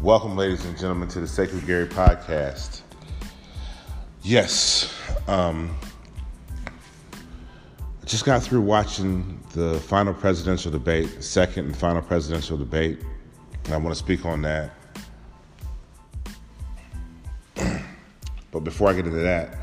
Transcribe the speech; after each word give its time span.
Welcome, 0.00 0.36
ladies 0.36 0.64
and 0.64 0.78
gentlemen, 0.78 1.08
to 1.08 1.18
the 1.18 1.26
Sekou 1.26 1.66
Gary 1.66 1.88
podcast. 1.88 2.82
Yes, 4.22 4.94
um, 5.26 5.76
I 7.12 8.06
just 8.06 8.24
got 8.24 8.40
through 8.40 8.60
watching 8.60 9.40
the 9.54 9.80
final 9.80 10.14
presidential 10.14 10.70
debate, 10.70 11.24
second 11.24 11.66
and 11.66 11.76
final 11.76 12.00
presidential 12.00 12.56
debate, 12.56 13.00
and 13.64 13.74
I 13.74 13.76
want 13.76 13.88
to 13.88 13.98
speak 13.98 14.24
on 14.24 14.40
that. 14.42 14.70
but 18.52 18.60
before 18.60 18.90
I 18.90 18.92
get 18.92 19.04
into 19.04 19.18
that, 19.18 19.58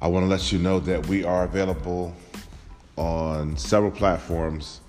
I 0.00 0.08
want 0.08 0.24
to 0.24 0.28
let 0.28 0.50
you 0.50 0.58
know 0.58 0.80
that 0.80 1.06
we 1.06 1.22
are 1.22 1.44
available 1.44 2.12
on 2.96 3.56
several 3.56 3.92
platforms 3.92 4.80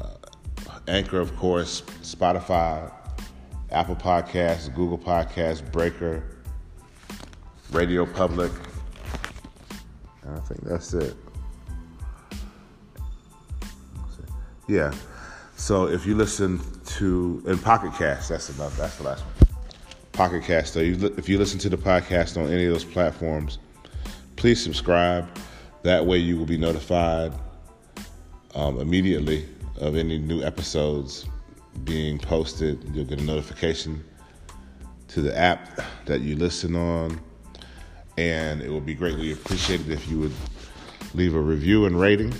uh, 0.00 0.08
Anchor, 0.88 1.20
of 1.20 1.36
course, 1.36 1.82
Spotify, 2.02 2.90
Apple 3.70 3.96
Podcasts, 3.96 4.72
Google 4.74 4.98
Podcasts, 4.98 5.60
Breaker, 5.72 6.22
Radio 7.72 8.06
Public. 8.06 8.52
And 10.22 10.36
I 10.36 10.40
think 10.40 10.62
that's 10.62 10.94
it. 10.94 11.14
Yeah. 14.68 14.92
So 15.56 15.86
if 15.86 16.06
you 16.06 16.14
listen 16.14 16.60
to 16.84 17.42
in 17.46 17.58
Pocket 17.58 17.92
Cast, 17.94 18.28
that's 18.28 18.50
enough. 18.50 18.76
That's 18.76 18.96
the 18.96 19.04
last 19.04 19.24
one. 19.24 19.48
Pocket 20.12 20.44
Cast. 20.44 20.74
So 20.74 20.80
if 20.80 21.28
you 21.28 21.38
listen 21.38 21.58
to 21.60 21.68
the 21.68 21.76
podcast 21.76 22.36
on 22.36 22.50
any 22.50 22.66
of 22.66 22.72
those 22.72 22.84
platforms, 22.84 23.58
please 24.36 24.62
subscribe. 24.62 25.28
That 25.82 26.04
way 26.04 26.18
you 26.18 26.36
will 26.36 26.46
be 26.46 26.58
notified 26.58 27.32
um, 28.54 28.80
immediately 28.80 29.48
of 29.78 29.96
any 29.96 30.18
new 30.18 30.42
episodes 30.42 31.26
being 31.84 32.18
posted. 32.18 32.82
You'll 32.92 33.04
get 33.04 33.20
a 33.20 33.24
notification 33.24 34.04
to 35.08 35.20
the 35.20 35.36
app 35.36 35.80
that 36.06 36.20
you 36.20 36.36
listen 36.36 36.74
on. 36.74 37.20
And 38.18 38.62
it 38.62 38.70
would 38.70 38.86
be 38.86 38.94
greatly 38.94 39.32
appreciated 39.32 39.90
if 39.90 40.08
you 40.08 40.18
would 40.18 40.32
leave 41.14 41.34
a 41.34 41.40
review 41.40 41.86
and 41.86 42.00
rating. 42.00 42.32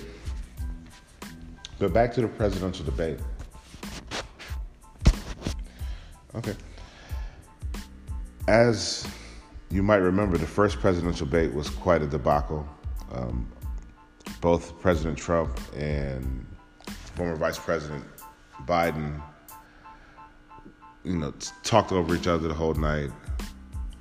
But 1.78 1.92
back 1.92 2.12
to 2.14 2.22
the 2.22 2.28
presidential 2.28 2.84
debate. 2.84 3.18
Okay. 6.34 6.54
As 8.48 9.06
you 9.70 9.82
might 9.82 9.96
remember, 9.96 10.38
the 10.38 10.46
first 10.46 10.78
presidential 10.80 11.26
debate 11.26 11.52
was 11.52 11.68
quite 11.68 12.02
a 12.02 12.06
debacle. 12.06 12.66
Um, 13.12 13.50
both 14.40 14.78
President 14.80 15.18
Trump 15.18 15.58
and 15.76 16.46
former 17.14 17.36
Vice 17.36 17.58
President 17.58 18.04
Biden, 18.64 19.20
you 21.04 21.16
know, 21.16 21.32
talked 21.62 21.92
over 21.92 22.14
each 22.14 22.26
other 22.26 22.48
the 22.48 22.54
whole 22.54 22.74
night. 22.74 23.10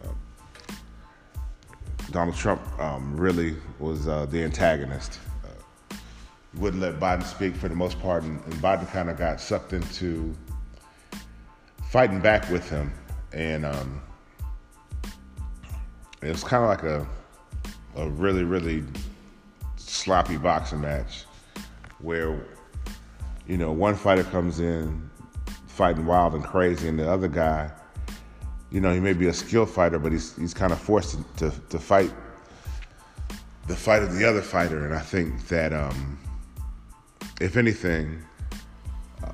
Uh, 0.04 0.74
Donald 2.12 2.36
Trump 2.36 2.62
um, 2.80 3.16
really 3.18 3.56
was 3.80 4.08
uh, 4.08 4.26
the 4.26 4.44
antagonist. 4.44 5.20
Uh, 5.44 5.96
wouldn't 6.56 6.82
let 6.82 7.00
Biden 7.00 7.24
speak 7.24 7.56
for 7.56 7.68
the 7.70 7.76
most 7.76 8.00
part, 8.00 8.24
and, 8.24 8.44
and 8.46 8.54
Biden 8.56 8.88
kind 8.92 9.10
of 9.10 9.18
got 9.18 9.40
sucked 9.42 9.74
into 9.74 10.34
fighting 11.90 12.20
back 12.20 12.50
with 12.50 12.70
him, 12.70 12.92
and 13.34 13.66
um, 13.66 14.02
it 16.22 16.30
was 16.30 16.44
kind 16.44 16.64
of 16.64 16.70
like 16.70 16.84
a 16.84 17.08
a 17.98 18.10
really 18.10 18.44
really 18.44 18.84
sloppy 19.78 20.38
boxing 20.38 20.82
match 20.82 21.26
where 22.00 22.46
you 23.48 23.58
know 23.58 23.72
one 23.72 23.96
fighter 23.96 24.24
comes 24.24 24.60
in 24.60 25.10
fighting 25.68 26.06
wild 26.06 26.34
and 26.34 26.44
crazy 26.44 26.88
and 26.88 27.00
the 27.00 27.10
other 27.10 27.28
guy 27.28 27.70
you 28.72 28.80
know 28.80 28.94
he 28.94 29.00
may 29.00 29.14
be 29.14 29.28
a 29.28 29.34
skilled 29.34 29.70
fighter 29.70 30.00
but 30.00 30.12
he's 30.12 30.36
he's 30.36 30.54
kind 30.54 30.72
of 30.72 30.80
forced 30.80 31.18
to, 31.38 31.50
to, 31.50 31.60
to 31.70 31.80
fight 31.80 32.12
the 33.68 33.76
fight 33.76 34.04
of 34.04 34.14
the 34.14 34.24
other 34.24 34.42
fighter 34.42 34.86
and 34.86 34.94
I 34.94 35.00
think 35.00 35.48
that 35.48 35.74
um, 35.74 36.18
if 37.42 37.58
anything 37.58 38.22
uh, 39.24 39.32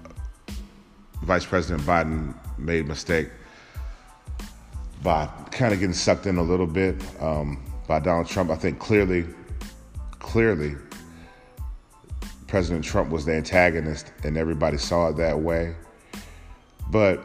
Vice 1.24 1.46
President 1.46 1.86
Biden 1.86 2.34
made 2.58 2.86
a 2.86 2.88
mistake 2.88 3.30
by 5.04 5.26
kind 5.52 5.74
of 5.74 5.80
getting 5.80 5.94
sucked 5.94 6.28
in 6.28 6.38
a 6.38 6.44
little 6.44 6.68
bit 6.68 6.96
um, 7.20 7.62
by 7.88 8.00
Donald 8.00 8.28
Trump. 8.28 8.50
I 8.50 8.56
think 8.56 8.80
clearly 8.80 9.26
clearly 10.20 10.76
President 12.52 12.84
Trump 12.84 13.10
was 13.12 13.24
the 13.24 13.34
antagonist 13.34 14.12
and 14.26 14.36
everybody 14.36 14.78
saw 14.78 15.08
it 15.08 15.16
that 15.16 15.40
way. 15.40 15.74
But 16.90 17.24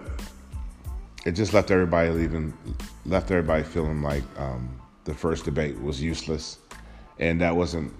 it 1.25 1.33
just 1.33 1.53
left 1.53 1.73
everybody 1.73 2.11
leaving, 2.11 2.55
left 3.05 3.33
everybody 3.33 3.65
feeling 3.65 4.03
like 4.03 4.23
um, 4.39 4.81
the 5.03 5.13
first 5.13 5.45
debate 5.45 5.83
was 5.83 6.01
useless, 6.01 6.59
and 7.19 7.41
that 7.41 7.57
wasn't, 7.57 7.93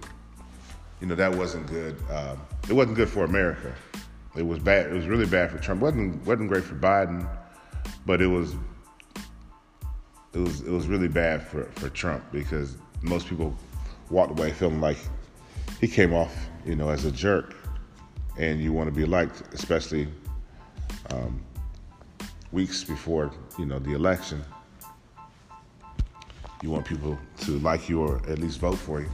you 1.01 1.07
know, 1.07 1.15
that 1.15 1.35
wasn't 1.35 1.67
good. 1.67 1.97
Uh, 2.09 2.37
it 2.69 2.73
wasn't 2.73 2.95
good 2.95 3.09
for 3.09 3.25
America. 3.25 3.75
It 4.37 4.43
was 4.43 4.59
bad. 4.59 4.85
It 4.85 4.93
was 4.93 5.07
really 5.07 5.25
bad 5.25 5.51
for 5.51 5.57
Trump. 5.57 5.81
wasn't 5.81 6.25
wasn't 6.25 6.47
great 6.47 6.63
for 6.63 6.75
Biden, 6.75 7.27
but 8.05 8.21
it 8.21 8.27
was 8.27 8.55
it 10.31 10.39
was 10.39 10.61
it 10.61 10.71
was 10.71 10.87
really 10.87 11.09
bad 11.09 11.45
for, 11.45 11.65
for 11.75 11.89
Trump 11.89 12.23
because 12.31 12.77
most 13.01 13.27
people 13.27 13.53
walked 14.09 14.31
away 14.39 14.53
feeling 14.53 14.79
like 14.79 14.97
he 15.81 15.89
came 15.89 16.13
off, 16.13 16.33
you 16.67 16.75
know, 16.75 16.89
as 16.89 17.05
a 17.05 17.11
jerk, 17.11 17.55
and 18.37 18.61
you 18.61 18.73
want 18.73 18.89
to 18.89 18.95
be 18.95 19.05
liked, 19.05 19.41
especially 19.53 20.07
um, 21.11 21.41
weeks 22.51 22.83
before, 22.83 23.31
you 23.57 23.65
know, 23.65 23.79
the 23.79 23.93
election. 23.93 24.43
You 26.61 26.69
want 26.69 26.85
people 26.85 27.17
to 27.41 27.51
like 27.59 27.87
you 27.87 28.01
or 28.01 28.17
at 28.27 28.39
least 28.39 28.59
vote 28.59 28.75
for 28.75 28.99
you. 28.99 29.09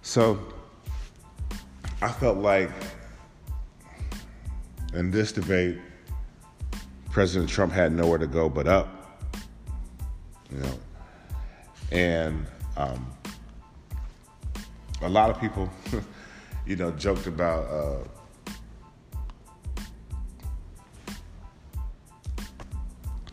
So 0.00 0.38
I 2.00 2.08
felt 2.08 2.38
like 2.38 2.70
in 4.94 5.10
this 5.10 5.32
debate, 5.32 5.78
President 7.10 7.50
Trump 7.50 7.72
had 7.72 7.92
nowhere 7.92 8.18
to 8.18 8.26
go 8.26 8.48
but 8.48 8.66
up. 8.66 9.22
You 10.50 10.58
know, 10.58 10.78
and 11.90 12.46
um, 12.76 13.14
a 15.02 15.08
lot 15.08 15.30
of 15.30 15.40
people, 15.40 15.70
you 16.66 16.76
know, 16.76 16.90
joked 16.92 17.26
about 17.26 17.64
uh, 17.64 17.96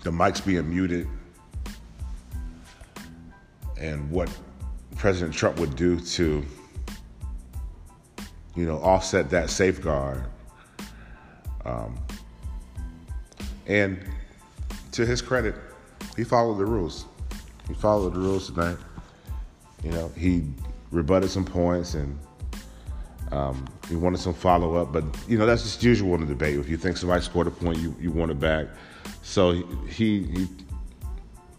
the 0.03 0.11
mics 0.11 0.43
being 0.45 0.69
muted 0.69 1.07
and 3.79 4.09
what 4.11 4.29
President 4.95 5.33
Trump 5.33 5.59
would 5.59 5.75
do 5.75 5.99
to, 5.99 6.43
you 8.55 8.65
know, 8.65 8.77
offset 8.77 9.29
that 9.29 9.49
safeguard. 9.49 10.23
Um, 11.65 11.99
and 13.67 13.99
to 14.91 15.05
his 15.05 15.21
credit, 15.21 15.55
he 16.15 16.23
followed 16.23 16.57
the 16.57 16.65
rules. 16.65 17.05
He 17.67 17.73
followed 17.73 18.13
the 18.13 18.19
rules 18.19 18.51
tonight. 18.51 18.77
You 19.83 19.91
know, 19.91 20.11
he 20.17 20.43
rebutted 20.91 21.29
some 21.29 21.45
points 21.45 21.93
and 21.93 22.17
um, 23.31 23.65
he 23.87 23.95
wanted 23.95 24.19
some 24.19 24.33
follow 24.33 24.75
up. 24.75 24.91
But 24.91 25.03
you 25.27 25.37
know, 25.37 25.45
that's 25.45 25.63
just 25.63 25.83
usual 25.83 26.15
in 26.15 26.23
a 26.23 26.25
debate. 26.25 26.57
If 26.57 26.69
you 26.69 26.77
think 26.77 26.97
somebody 26.97 27.21
scored 27.21 27.47
a 27.47 27.51
point, 27.51 27.79
you, 27.79 27.95
you 27.99 28.11
want 28.11 28.31
it 28.31 28.39
back. 28.39 28.67
So 29.21 29.51
he, 29.87 30.23
he 30.23 30.47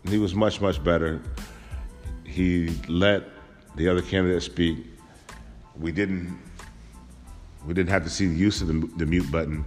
he 0.08 0.18
was 0.18 0.34
much 0.34 0.60
much 0.60 0.82
better. 0.82 1.22
He 2.24 2.68
let 2.88 3.24
the 3.76 3.88
other 3.88 4.02
candidate 4.02 4.42
speak. 4.42 4.86
We 5.78 5.92
didn't 5.92 6.38
we 7.66 7.74
didn't 7.74 7.90
have 7.90 8.04
to 8.04 8.10
see 8.10 8.26
the 8.26 8.34
use 8.34 8.60
of 8.60 8.68
the, 8.68 8.74
the 8.96 9.06
mute 9.06 9.30
button. 9.30 9.64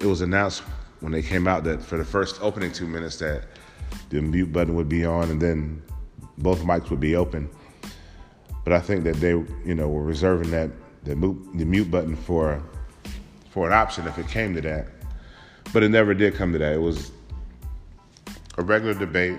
It 0.00 0.06
was 0.06 0.20
announced 0.20 0.62
when 1.00 1.12
they 1.12 1.22
came 1.22 1.46
out 1.46 1.64
that 1.64 1.82
for 1.82 1.98
the 1.98 2.04
first 2.04 2.40
opening 2.40 2.72
two 2.72 2.86
minutes 2.86 3.16
that 3.18 3.44
the 4.08 4.22
mute 4.22 4.52
button 4.52 4.74
would 4.74 4.88
be 4.88 5.04
on 5.04 5.30
and 5.30 5.40
then 5.40 5.82
both 6.38 6.60
mics 6.62 6.90
would 6.90 7.00
be 7.00 7.16
open. 7.16 7.50
But 8.64 8.72
I 8.72 8.80
think 8.80 9.04
that 9.04 9.16
they, 9.16 9.30
you 9.30 9.74
know, 9.74 9.88
were 9.88 10.04
reserving 10.04 10.50
that 10.52 10.70
the 11.04 11.16
mute, 11.16 11.58
the 11.58 11.64
mute 11.64 11.90
button 11.90 12.16
for 12.16 12.62
for 13.50 13.66
an 13.66 13.72
option 13.72 14.06
if 14.06 14.18
it 14.18 14.28
came 14.28 14.54
to 14.54 14.60
that. 14.62 14.88
But 15.72 15.82
it 15.82 15.90
never 15.90 16.14
did 16.14 16.34
come 16.34 16.52
to 16.52 16.58
that. 16.58 16.72
It 16.74 16.80
was 16.80 17.12
a 18.56 18.62
regular 18.62 18.94
debate, 18.94 19.38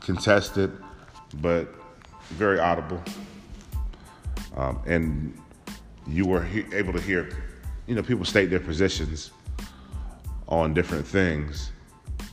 contested, 0.00 0.72
but 1.40 1.74
very 2.30 2.58
audible. 2.58 3.02
Um, 4.56 4.80
and 4.86 5.40
you 6.06 6.26
were 6.26 6.42
he- 6.42 6.66
able 6.72 6.92
to 6.92 7.00
hear, 7.00 7.30
you 7.86 7.94
know, 7.94 8.02
people 8.02 8.24
state 8.24 8.50
their 8.50 8.60
positions 8.60 9.30
on 10.48 10.74
different 10.74 11.06
things. 11.06 11.70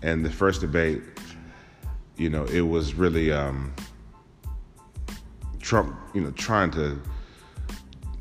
And 0.01 0.25
the 0.25 0.31
first 0.31 0.61
debate, 0.61 1.01
you 2.17 2.29
know, 2.29 2.45
it 2.45 2.61
was 2.61 2.95
really 2.95 3.31
um, 3.31 3.73
Trump, 5.67 5.99
you 6.13 6.21
know, 6.21 6.31
trying 6.31 6.71
to 6.71 6.97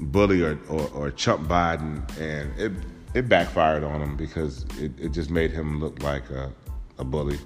bully 0.00 0.43
or, 0.43 0.58
or, 0.69 0.88
or 0.88 1.10
chump 1.12 1.46
Biden, 1.48 2.02
and 2.20 2.52
it 2.58 2.72
it 3.14 3.28
backfired 3.28 3.84
on 3.84 4.02
him 4.02 4.16
because 4.16 4.64
it, 4.81 4.90
it 4.98 5.12
just 5.12 5.31
made 5.31 5.52
him 5.52 5.78
look 5.78 6.02
like 6.02 6.28
a, 6.31 6.52
a 6.98 7.04
bully. 7.04 7.38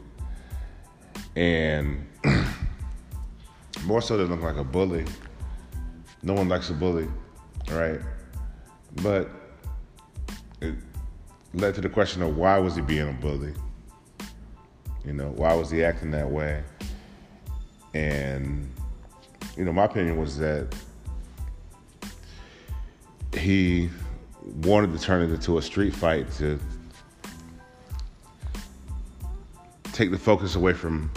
And 1.36 2.06
more 3.84 4.00
so 4.00 4.16
than 4.16 4.30
look 4.30 4.40
like 4.40 4.56
a 4.56 4.64
bully, 4.64 5.04
no 6.22 6.32
one 6.32 6.48
likes 6.48 6.70
a 6.70 6.74
bully, 6.74 7.06
right? 7.70 8.00
But 9.02 9.28
it 10.62 10.76
led 11.52 11.74
to 11.74 11.82
the 11.82 11.90
question 11.90 12.22
of 12.22 12.38
why 12.38 12.58
was 12.58 12.74
he 12.74 12.80
being 12.80 13.10
a 13.10 13.12
bully? 13.12 13.52
You 15.04 15.12
know, 15.12 15.28
why 15.28 15.52
was 15.52 15.70
he 15.70 15.84
acting 15.84 16.10
that 16.12 16.30
way? 16.30 16.64
And, 17.92 18.72
you 19.60 19.66
know, 19.66 19.74
my 19.74 19.84
opinion 19.84 20.16
was 20.16 20.38
that 20.38 20.74
he 23.34 23.90
wanted 24.64 24.90
to 24.90 24.98
turn 24.98 25.20
it 25.20 25.34
into 25.34 25.58
a 25.58 25.62
street 25.62 25.94
fight 25.94 26.32
to 26.32 26.58
take 29.92 30.10
the 30.10 30.18
focus 30.18 30.54
away 30.56 30.72
from 30.72 31.10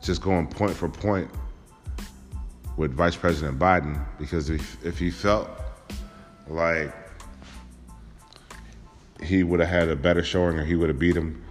just 0.00 0.22
going 0.22 0.46
point 0.46 0.76
for 0.76 0.88
point 0.88 1.28
with 2.76 2.94
Vice 2.94 3.16
President 3.16 3.58
Biden 3.58 4.00
because 4.16 4.48
if, 4.48 4.86
if 4.86 4.96
he 4.96 5.10
felt 5.10 5.50
like 6.46 6.94
he 9.20 9.42
would 9.42 9.58
have 9.58 9.68
had 9.68 9.88
a 9.88 9.96
better 9.96 10.22
showing 10.22 10.56
or 10.56 10.64
he 10.64 10.76
would 10.76 10.88
have 10.88 11.00
beat 11.00 11.16
him, 11.16 11.42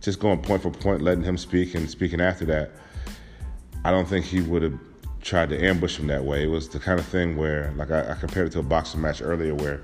just 0.00 0.18
going 0.18 0.42
point 0.42 0.62
for 0.62 0.72
point, 0.72 1.00
letting 1.00 1.22
him 1.22 1.38
speak 1.38 1.76
and 1.76 1.88
speaking 1.88 2.20
after 2.20 2.44
that, 2.44 2.72
I 3.84 3.92
don't 3.92 4.08
think 4.08 4.24
he 4.24 4.40
would 4.40 4.62
have 4.62 4.76
tried 5.26 5.48
to 5.50 5.62
ambush 5.62 5.98
him 5.98 6.06
that 6.06 6.24
way. 6.24 6.44
It 6.44 6.46
was 6.46 6.68
the 6.68 6.78
kind 6.78 7.00
of 7.00 7.06
thing 7.06 7.36
where, 7.36 7.72
like 7.76 7.90
I, 7.90 8.12
I 8.12 8.14
compared 8.14 8.46
it 8.46 8.50
to 8.50 8.60
a 8.60 8.62
boxing 8.62 9.00
match 9.00 9.20
earlier, 9.20 9.54
where 9.56 9.82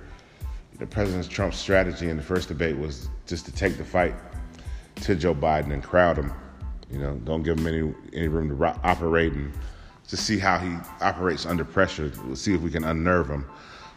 the 0.79 0.87
President 0.87 1.29
Trump's 1.29 1.59
strategy 1.59 2.09
in 2.09 2.17
the 2.17 2.23
first 2.23 2.49
debate 2.49 2.79
was 2.79 3.09
just 3.27 3.45
to 3.47 3.53
take 3.53 3.77
the 3.77 3.85
fight 3.85 4.15
to 5.03 5.17
Joe 5.17 5.35
Biden 5.35 5.73
and 5.73 5.83
crowd 5.83 6.17
him. 6.17 6.33
You 6.91 6.99
know, 6.99 7.17
don't 7.25 7.43
give 7.43 7.59
him 7.59 7.67
any 7.67 7.93
any 8.13 8.29
room 8.29 8.49
to 8.49 8.55
ro- 8.55 8.79
operate 8.85 9.33
and 9.33 9.53
to 10.09 10.17
see 10.17 10.39
how 10.39 10.59
he 10.59 10.77
operates 11.01 11.45
under 11.45 11.65
pressure. 11.65 12.13
We'll 12.25 12.37
see 12.37 12.55
if 12.55 12.61
we 12.61 12.71
can 12.71 12.85
unnerve 12.85 13.29
him. 13.29 13.45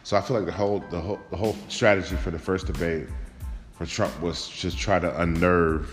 So 0.02 0.16
I 0.16 0.22
feel 0.22 0.36
like 0.36 0.46
the 0.46 0.52
whole 0.52 0.80
the 0.90 1.00
whole 1.00 1.20
the 1.30 1.36
whole 1.36 1.56
strategy 1.68 2.16
for 2.16 2.32
the 2.32 2.38
first 2.40 2.66
debate 2.66 3.06
for 3.74 3.86
Trump 3.86 4.20
was 4.20 4.48
just 4.48 4.78
try 4.78 4.98
to 4.98 5.20
unnerve 5.22 5.88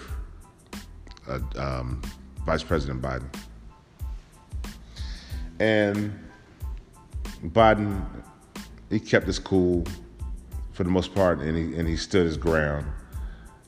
uh, 1.28 1.40
um, 1.58 2.02
Vice 2.44 2.64
President 2.64 3.02
Biden. 3.02 3.30
And 5.60 6.18
Biden, 7.46 8.06
he 8.90 9.00
kept 9.00 9.28
his 9.28 9.40
cool 9.40 9.86
for 10.74 10.84
the 10.84 10.90
most 10.90 11.14
part, 11.14 11.40
and 11.40 11.58
he 11.58 11.78
and 11.78 11.88
he 11.88 11.96
stood 11.96 12.26
his 12.26 12.38
ground. 12.38 12.86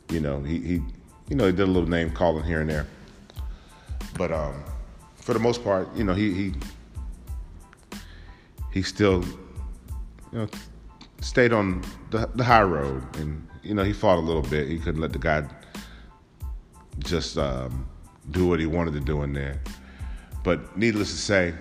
You 0.10 0.20
know, 0.20 0.42
he, 0.42 0.60
he 0.60 0.74
you 1.30 1.36
know 1.36 1.46
he 1.46 1.52
did 1.52 1.62
a 1.62 1.72
little 1.72 1.90
name 1.90 2.12
calling 2.12 2.44
here 2.44 2.62
and 2.62 2.70
there, 2.70 2.88
but 4.18 4.32
um, 4.32 4.64
for 5.16 5.34
the 5.34 5.40
most 5.40 5.64
part, 5.64 5.88
you 5.96 6.04
know, 6.04 6.14
he 6.14 6.34
he 6.34 6.54
he 8.72 8.82
still 8.82 9.24
you 10.32 10.40
know 10.40 10.48
stayed 11.22 11.54
on 11.54 11.84
the 12.12 12.30
the 12.36 12.44
high 12.44 12.64
road, 12.64 13.04
and 13.18 13.48
you 13.64 13.74
know 13.74 13.84
he 13.84 13.94
fought 13.94 14.18
a 14.18 14.22
little 14.22 14.42
bit. 14.42 14.68
He 14.68 14.80
couldn't 14.80 15.02
let 15.02 15.14
the 15.14 15.20
guy 15.20 15.44
just 17.00 17.38
um, 17.38 17.88
do 18.32 18.48
what 18.48 18.60
he 18.60 18.66
wanted 18.66 18.94
to 18.94 19.00
do 19.00 19.22
in 19.24 19.34
there. 19.34 19.62
But 20.44 20.78
needless 20.78 21.12
to 21.12 21.18
say, 21.18 21.54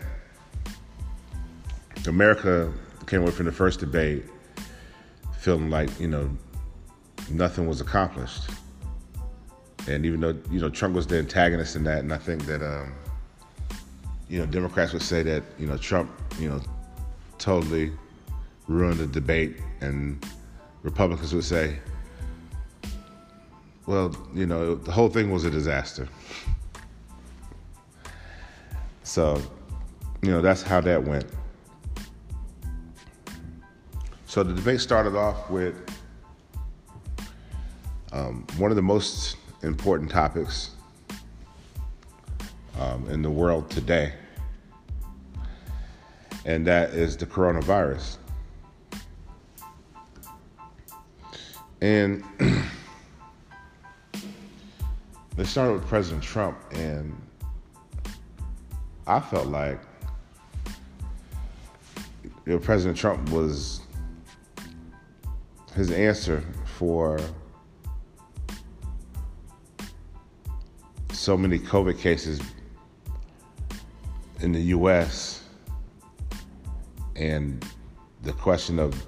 America 2.06 2.73
came 3.06 3.23
away 3.23 3.31
from 3.31 3.47
the 3.47 3.53
first 3.53 3.81
debate 3.81 4.25
feeling 5.39 5.69
like 5.69 5.91
you 6.01 6.09
know 6.09 6.31
nothing 7.31 7.67
was 7.67 7.81
accomplished. 7.81 8.51
And 9.87 10.06
even 10.06 10.21
though 10.21 10.37
you 10.51 10.61
know 10.61 10.71
Trump 10.71 10.95
was 10.95 11.06
the 11.06 11.19
antagonist 11.19 11.77
in 11.77 11.85
that, 11.85 11.99
and 11.99 12.12
I 12.12 12.19
think 12.19 12.47
that 12.47 12.62
um, 12.62 12.95
you 14.29 14.39
know 14.39 14.47
Democrats 14.47 14.93
would 14.95 15.03
say 15.03 15.23
that 15.23 15.43
you 15.59 15.67
know 15.67 15.77
Trump 15.77 16.11
you 16.39 16.49
know 16.49 16.61
totally 17.39 17.93
ruined 18.69 18.99
the 18.99 19.06
debate, 19.06 19.59
and 19.83 20.25
Republicans 20.83 21.35
would 21.35 21.45
say, 21.45 21.79
well, 23.87 24.17
you 24.35 24.47
know 24.47 24.75
the 24.75 24.93
whole 24.93 25.11
thing 25.11 25.31
was 25.31 25.45
a 25.45 25.51
disaster. 25.51 26.09
So, 29.06 29.41
you 30.23 30.31
know 30.31 30.41
that's 30.41 30.62
how 30.62 30.81
that 30.81 31.05
went. 31.05 31.27
So 34.34 34.42
the 34.42 34.52
debate 34.52 34.81
started 34.81 35.14
off 35.14 35.48
with 35.48 35.76
um, 38.10 38.44
one 38.56 38.72
of 38.72 38.76
the 38.76 38.82
most 38.82 39.36
important 39.62 40.10
topics 40.10 40.72
um, 42.81 43.08
in 43.08 43.22
the 43.22 43.31
world 43.31 43.70
today, 43.70 44.12
and 46.44 46.66
that 46.66 46.90
is 46.90 47.16
the 47.16 47.26
coronavirus. 47.26 48.16
And 51.81 52.25
they 55.36 55.44
started 55.44 55.75
with 55.75 55.86
President 55.86 56.25
Trump, 56.25 56.58
and 56.72 57.16
I 59.06 59.20
felt 59.20 59.46
like 59.46 59.78
you 62.44 62.54
know, 62.54 62.58
President 62.58 62.98
Trump 62.98 63.31
was 63.31 63.83
his 65.75 65.91
answer 65.91 66.43
for 66.65 67.19
so 71.12 71.37
many 71.37 71.59
COVID 71.59 71.99
cases 71.99 72.41
in 74.41 74.53
the 74.53 74.61
U.S. 74.61 75.43
and 77.17 77.65
the 78.23 78.32
question 78.32 78.79
of 78.79 79.06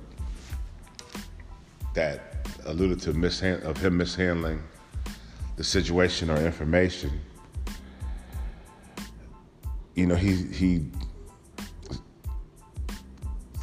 that 1.94 2.36
alluded 2.64 3.00
to 3.02 3.12
mishand- 3.12 3.62
of 3.62 3.76
him 3.78 3.96
mishandling 3.96 4.62
the 5.56 5.64
situation 5.64 6.30
or 6.30 6.36
information. 6.36 7.20
You 9.94 10.06
know, 10.06 10.16
he 10.16 10.34
he 10.34 10.86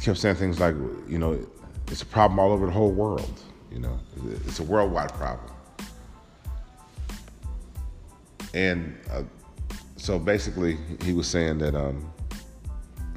kept 0.02 0.18
saying 0.18 0.36
things 0.36 0.58
like, 0.58 0.74
you 1.08 1.18
know, 1.18 1.46
it's 1.94 2.02
a 2.02 2.06
problem 2.06 2.40
all 2.40 2.50
over 2.50 2.66
the 2.66 2.72
whole 2.72 2.90
world. 2.90 3.40
You 3.70 3.78
know, 3.78 4.00
it's 4.48 4.58
a 4.58 4.64
worldwide 4.64 5.12
problem. 5.12 5.48
And 8.52 8.98
uh, 9.12 9.22
so 9.94 10.18
basically, 10.18 10.76
he 11.04 11.12
was 11.12 11.28
saying 11.28 11.58
that, 11.58 11.76
um, 11.76 12.12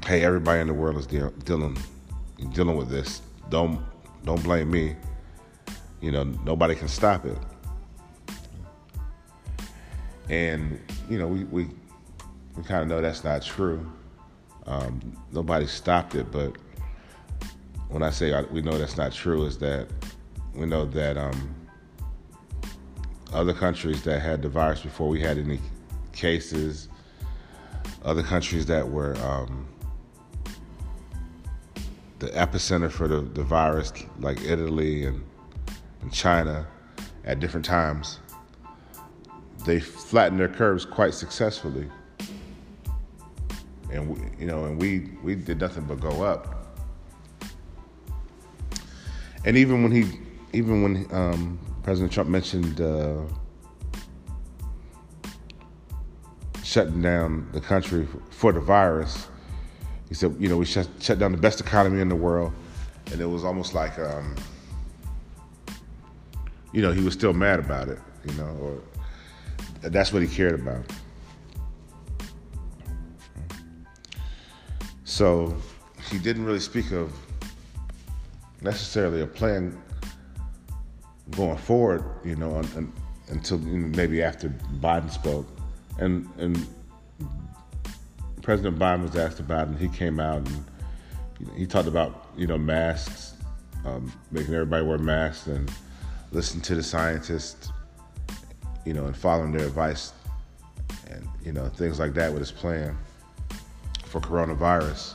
hey, 0.06 0.22
everybody 0.22 0.60
in 0.60 0.68
the 0.68 0.74
world 0.74 0.96
is 0.96 1.08
de- 1.08 1.32
dealing 1.44 1.76
dealing 2.52 2.76
with 2.76 2.88
this. 2.88 3.20
Don't 3.50 3.84
don't 4.24 4.40
blame 4.44 4.70
me. 4.70 4.94
You 6.00 6.12
know, 6.12 6.22
nobody 6.22 6.76
can 6.76 6.86
stop 6.86 7.24
it. 7.24 7.38
And 10.28 10.80
you 11.10 11.18
know, 11.18 11.26
we 11.26 11.42
we, 11.46 11.68
we 12.56 12.62
kind 12.62 12.82
of 12.82 12.86
know 12.86 13.00
that's 13.00 13.24
not 13.24 13.42
true. 13.42 13.90
Um, 14.68 15.00
nobody 15.32 15.66
stopped 15.66 16.14
it, 16.14 16.30
but 16.30 16.52
when 17.88 18.02
I 18.02 18.10
say 18.10 18.32
we 18.50 18.62
know 18.62 18.76
that's 18.78 18.96
not 18.96 19.12
true, 19.12 19.44
is 19.44 19.58
that 19.58 19.88
we 20.54 20.66
know 20.66 20.84
that 20.86 21.16
um, 21.16 21.54
other 23.32 23.54
countries 23.54 24.02
that 24.02 24.20
had 24.20 24.42
the 24.42 24.48
virus 24.48 24.80
before 24.80 25.08
we 25.08 25.20
had 25.20 25.38
any 25.38 25.60
cases, 26.12 26.88
other 28.04 28.22
countries 28.22 28.66
that 28.66 28.88
were 28.88 29.16
um, 29.18 29.66
the 32.18 32.28
epicenter 32.28 32.90
for 32.90 33.06
the, 33.06 33.20
the 33.20 33.42
virus, 33.42 33.92
like 34.18 34.40
Italy 34.42 35.04
and, 35.04 35.22
and 36.02 36.12
China, 36.12 36.66
at 37.24 37.40
different 37.40 37.64
times, 37.64 38.18
they 39.64 39.78
flattened 39.78 40.40
their 40.40 40.48
curves 40.48 40.84
quite 40.84 41.14
successfully. 41.14 41.88
And 43.92 44.08
we, 44.08 44.20
you 44.38 44.46
know, 44.46 44.64
and 44.64 44.80
we 44.80 45.10
we 45.22 45.34
did 45.34 45.60
nothing 45.60 45.84
but 45.84 46.00
go 46.00 46.22
up. 46.22 46.57
And 49.48 49.56
even 49.56 49.82
when 49.82 49.90
he, 49.90 50.04
even 50.52 50.82
when 50.82 51.08
um, 51.10 51.58
President 51.82 52.12
Trump 52.12 52.28
mentioned 52.28 52.82
uh, 52.82 53.22
shutting 56.62 57.00
down 57.00 57.48
the 57.52 57.60
country 57.62 58.06
for 58.28 58.52
the 58.52 58.60
virus, 58.60 59.26
he 60.06 60.14
said, 60.14 60.36
you 60.38 60.50
know, 60.50 60.58
we 60.58 60.66
shut, 60.66 60.86
shut 61.00 61.18
down 61.18 61.32
the 61.32 61.38
best 61.38 61.62
economy 61.62 62.02
in 62.02 62.10
the 62.10 62.14
world, 62.14 62.52
and 63.10 63.22
it 63.22 63.24
was 63.24 63.42
almost 63.42 63.72
like, 63.72 63.98
um, 63.98 64.36
you 66.74 66.82
know, 66.82 66.92
he 66.92 67.02
was 67.02 67.14
still 67.14 67.32
mad 67.32 67.58
about 67.58 67.88
it, 67.88 67.98
you 68.26 68.34
know, 68.34 68.54
or 68.60 68.78
that's 69.88 70.12
what 70.12 70.20
he 70.20 70.28
cared 70.28 70.60
about. 70.60 70.84
So 75.04 75.56
he 76.10 76.18
didn't 76.18 76.44
really 76.44 76.60
speak 76.60 76.92
of 76.92 77.10
necessarily 78.60 79.20
a 79.20 79.26
plan 79.26 79.80
going 81.30 81.58
forward, 81.58 82.04
you 82.24 82.36
know, 82.36 82.62
until 83.28 83.58
maybe 83.58 84.22
after 84.22 84.48
Biden 84.80 85.10
spoke, 85.10 85.46
and 85.98 86.28
and 86.38 86.66
President 88.42 88.78
Biden 88.78 89.02
was 89.02 89.16
asked 89.16 89.40
about, 89.40 89.68
it, 89.68 89.70
and 89.70 89.78
he 89.78 89.88
came 89.88 90.18
out 90.18 90.38
and 90.38 90.64
you 91.38 91.46
know, 91.46 91.52
he 91.54 91.66
talked 91.66 91.88
about 91.88 92.28
you 92.36 92.46
know 92.46 92.58
masks, 92.58 93.34
um, 93.84 94.12
making 94.30 94.54
everybody 94.54 94.84
wear 94.84 94.98
masks 94.98 95.46
and 95.46 95.70
listen 96.32 96.60
to 96.60 96.74
the 96.74 96.82
scientists, 96.82 97.70
you 98.84 98.92
know, 98.92 99.06
and 99.06 99.16
following 99.16 99.52
their 99.52 99.66
advice, 99.66 100.12
and 101.10 101.26
you 101.44 101.52
know 101.52 101.68
things 101.68 101.98
like 101.98 102.14
that 102.14 102.32
with 102.32 102.40
his 102.40 102.52
plan 102.52 102.96
for 104.06 104.20
coronavirus, 104.20 105.14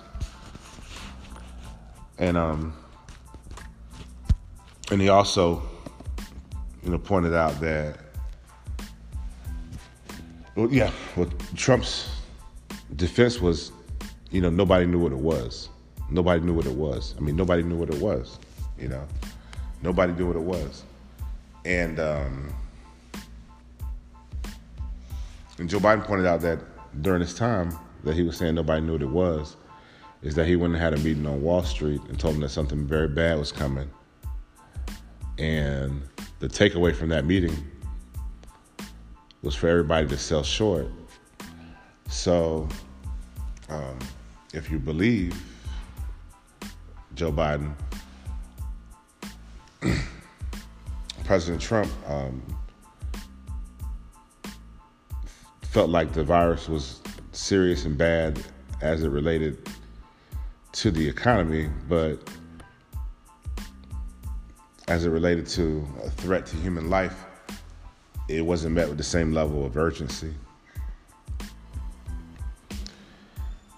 and 2.19 2.37
um, 2.37 2.73
and 4.93 5.01
he 5.01 5.09
also 5.09 5.61
you 6.83 6.91
know, 6.91 6.97
pointed 6.97 7.33
out 7.33 7.59
that, 7.61 7.97
well, 10.55 10.71
yeah, 10.71 10.91
well, 11.15 11.29
Trump's 11.55 12.09
defense 12.95 13.39
was, 13.39 13.71
you 14.29 14.41
know, 14.41 14.49
nobody 14.49 14.85
knew 14.85 14.99
what 14.99 15.11
it 15.11 15.17
was. 15.17 15.69
Nobody 16.09 16.41
knew 16.41 16.53
what 16.53 16.65
it 16.65 16.73
was. 16.73 17.15
I 17.17 17.21
mean, 17.21 17.35
nobody 17.35 17.63
knew 17.63 17.75
what 17.75 17.89
it 17.89 17.99
was. 17.99 18.37
You 18.77 18.89
know, 18.89 19.07
nobody 19.81 20.13
knew 20.13 20.27
what 20.27 20.35
it 20.35 20.41
was, 20.41 20.83
and 21.63 21.99
um, 21.99 22.53
and 25.57 25.69
Joe 25.69 25.79
Biden 25.79 26.03
pointed 26.03 26.25
out 26.25 26.41
that 26.41 26.59
during 27.01 27.21
this 27.21 27.33
time 27.33 27.75
that 28.03 28.15
he 28.15 28.23
was 28.23 28.37
saying 28.37 28.55
nobody 28.55 28.81
knew 28.81 28.93
what 28.93 29.01
it 29.01 29.09
was, 29.09 29.55
is 30.21 30.35
that 30.35 30.47
he 30.47 30.55
went 30.55 30.73
and 30.73 30.81
had 30.81 30.93
a 30.93 30.97
meeting 30.97 31.25
on 31.25 31.41
Wall 31.41 31.63
Street 31.63 32.01
and 32.09 32.19
told 32.19 32.33
them 32.33 32.41
that 32.41 32.49
something 32.49 32.85
very 32.85 33.07
bad 33.07 33.37
was 33.37 33.51
coming, 33.51 33.89
and 35.37 36.01
the 36.39 36.47
takeaway 36.47 36.95
from 36.95 37.09
that 37.09 37.25
meeting 37.25 37.55
was 39.41 39.55
for 39.55 39.67
everybody 39.67 40.07
to 40.07 40.17
sell 40.17 40.43
short. 40.43 40.87
So, 42.07 42.67
um, 43.69 43.99
if 44.53 44.69
you 44.71 44.79
believe 44.79 45.35
Joe 47.15 47.31
Biden, 47.31 47.73
President 51.25 51.61
Trump 51.61 51.91
um, 52.07 52.41
felt 55.63 55.89
like 55.89 56.13
the 56.13 56.23
virus 56.23 56.69
was 56.69 57.01
serious 57.31 57.85
and 57.85 57.97
bad 57.97 58.39
as 58.81 59.03
it 59.03 59.09
related 59.09 59.69
to 60.73 60.91
the 60.91 61.07
economy, 61.07 61.69
but 61.87 62.29
as 64.87 65.05
it 65.05 65.09
related 65.09 65.47
to 65.47 65.85
a 66.03 66.09
threat 66.09 66.45
to 66.47 66.55
human 66.57 66.89
life, 66.89 67.25
it 68.27 68.41
wasn't 68.41 68.75
met 68.75 68.87
with 68.87 68.97
the 68.97 69.03
same 69.03 69.33
level 69.33 69.65
of 69.65 69.77
urgency. 69.77 70.33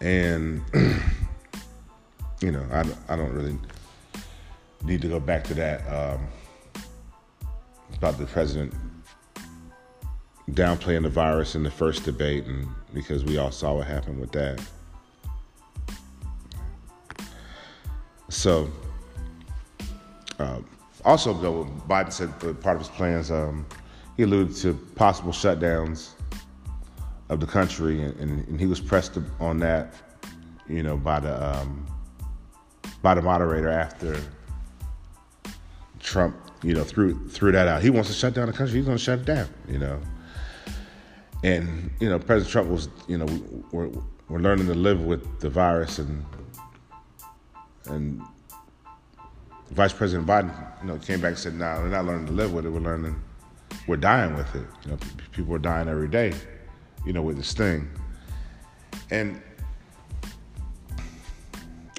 And, 0.01 0.61
you 2.41 2.51
know, 2.51 2.63
I, 2.71 2.83
I 3.11 3.15
don't 3.15 3.33
really 3.33 3.57
need 4.83 5.01
to 5.01 5.07
go 5.07 5.19
back 5.19 5.43
to 5.45 5.53
that 5.55 5.81
um, 5.87 6.27
about 7.97 8.17
the 8.17 8.25
president 8.25 8.73
downplaying 10.51 11.03
the 11.03 11.09
virus 11.09 11.55
in 11.55 11.63
the 11.63 11.71
first 11.71 12.03
debate, 12.03 12.45
and 12.45 12.67
because 12.93 13.25
we 13.25 13.37
all 13.37 13.51
saw 13.51 13.73
what 13.73 13.87
happened 13.87 14.19
with 14.19 14.31
that. 14.31 14.61
So, 18.29 18.69
um, 20.37 20.65
also, 21.05 21.33
though, 21.33 21.65
Biden 21.87 22.11
said 22.11 22.29
part 22.61 22.75
of 22.75 22.81
his 22.81 22.89
plans, 22.89 23.31
um, 23.31 23.65
he 24.17 24.23
alluded 24.23 24.55
to 24.57 24.73
possible 24.95 25.31
shutdowns 25.31 26.11
of 27.29 27.39
the 27.39 27.45
country, 27.45 28.01
and, 28.01 28.47
and, 28.47 28.59
he 28.59 28.65
was 28.65 28.79
pressed 28.79 29.17
on 29.39 29.59
that, 29.59 29.93
you 30.67 30.83
know, 30.83 30.97
by 30.97 31.19
the 31.19 31.57
um, 31.57 31.85
by 33.01 33.13
the 33.13 33.21
moderator 33.21 33.69
after 33.69 34.19
Trump, 35.99 36.35
you 36.63 36.73
know, 36.73 36.83
threw 36.83 37.27
threw 37.29 37.51
that 37.51 37.67
out. 37.67 37.81
He 37.81 37.89
wants 37.89 38.09
to 38.09 38.15
shut 38.15 38.33
down 38.33 38.47
the 38.47 38.53
country. 38.53 38.77
He's 38.77 38.85
going 38.85 38.97
to 38.97 39.03
shut 39.03 39.19
it 39.19 39.25
down, 39.25 39.47
you 39.67 39.79
know. 39.79 39.99
And 41.43 41.91
you 41.99 42.09
know, 42.09 42.19
President 42.19 42.51
Trump 42.51 42.69
was, 42.69 42.89
you 43.07 43.17
know, 43.17 43.25
we're 43.71 43.89
we're 44.29 44.39
learning 44.39 44.67
to 44.67 44.73
live 44.73 45.01
with 45.01 45.39
the 45.39 45.49
virus 45.49 45.99
and 45.99 46.25
and 47.85 48.21
Vice 49.71 49.93
President 49.93 50.27
Biden, 50.27 50.53
you 50.81 50.87
know, 50.87 50.97
came 50.97 51.21
back 51.21 51.29
and 51.29 51.37
said, 51.37 51.53
"No, 51.55 51.65
nah, 51.65 51.81
we're 51.81 51.89
not 51.89 52.05
learning 52.05 52.27
to 52.27 52.33
live 52.33 52.53
with 52.53 52.65
it. 52.65 52.69
We're 52.69 52.79
learning, 52.79 53.21
we're 53.87 53.97
dying 53.97 54.35
with 54.35 54.53
it. 54.55 54.65
You 54.83 54.91
know, 54.91 54.97
people 55.31 55.53
are 55.55 55.59
dying 55.59 55.87
every 55.87 56.07
day, 56.07 56.33
you 57.05 57.13
know, 57.13 57.21
with 57.21 57.37
this 57.37 57.53
thing." 57.53 57.89
And 59.11 59.41